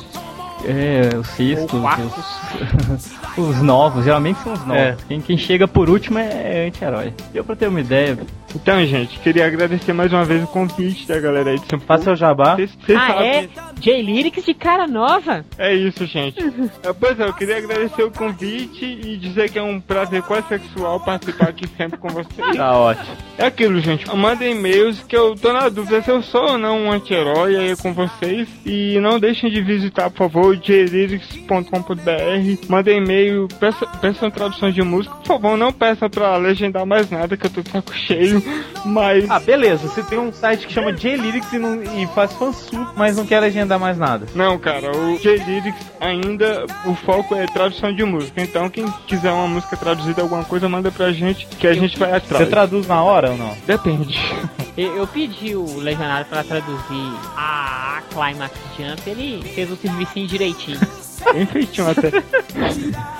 [0.64, 3.10] é, os cistos, os,
[3.40, 4.82] os novos, geralmente são os novos.
[4.82, 4.96] É.
[5.06, 7.12] Quem, quem chega por último é, é anti-herói.
[7.32, 8.18] Deu pra ter uma ideia,
[8.60, 12.02] Então, gente, queria agradecer mais uma vez o convite da galera aí de São Paulo.
[12.02, 12.56] Faça o jabá.
[12.94, 13.48] Ah, sabem- é?
[13.80, 15.44] J-Lyrics de cara nova?
[15.56, 16.38] É isso, gente.
[16.82, 20.48] É, Pois é, eu queria agradecer o convite e dizer que é um prazer quase
[20.48, 22.56] sexual participar aqui sempre com vocês.
[22.56, 23.16] Tá ótimo.
[23.38, 24.04] É aquilo, gente.
[24.14, 27.76] Mandem e-mails que eu tô na dúvida se eu sou ou não um anti-herói aí
[27.76, 28.48] com vocês.
[28.66, 32.66] E não deixem de visitar, por favor, jlyrics.com.br.
[32.68, 35.14] Mandem e-mail, peçam, peçam tradução de música.
[35.16, 38.42] Por favor, não peçam pra legendar mais nada, que eu tô de saco cheio.
[38.84, 39.28] Mas.
[39.30, 39.88] Ah, beleza.
[39.88, 43.40] Você tem um site que chama J-Lyrics e, não- e faz fansub, mas não quer
[43.40, 44.26] legendar mais nada.
[44.34, 48.40] Não, cara, o J-Lyrics ainda, o foco é tradução de música.
[48.42, 52.10] Então, quem quiser uma música traduzida, alguma coisa, manda pra gente, que a gente vai
[52.10, 52.48] Você atrás.
[52.48, 53.56] traduz na hora ou não?
[53.66, 54.18] Depende.
[54.78, 60.24] Eu, eu pedi o Legionário pra traduzir a, a Climax Jump, ele fez o serviço
[60.24, 60.78] direitinho.
[61.32, 62.10] Bem feitinho até.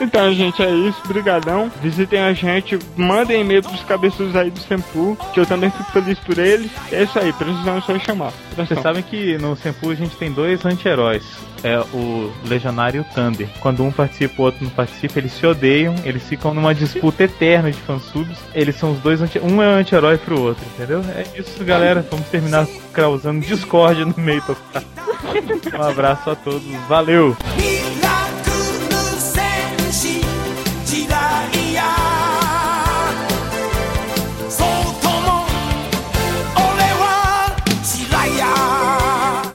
[0.01, 1.01] então, gente, é isso.
[1.07, 1.71] Brigadão.
[1.83, 2.79] Visitem a gente.
[2.97, 6.71] Mandem e-mail pros cabeçudos aí do Sempu, que eu também fico feliz por eles.
[6.93, 7.33] É isso aí.
[7.33, 8.33] Precisamos só chamar.
[8.57, 11.25] Vocês sabem que no Senpu a gente tem dois anti-heróis.
[11.63, 13.49] É o Legionário Thunder.
[13.61, 17.71] Quando um participa, o outro não participa, eles se odeiam, eles ficam numa disputa eterna
[17.71, 18.39] de fansubs.
[18.55, 21.03] Eles são os dois anti Um é anti-herói pro outro, entendeu?
[21.15, 22.07] É isso, galera.
[22.11, 24.43] Vamos terminar causando discórdia no meio
[25.79, 26.67] Um abraço a todos.
[26.89, 27.37] Valeu!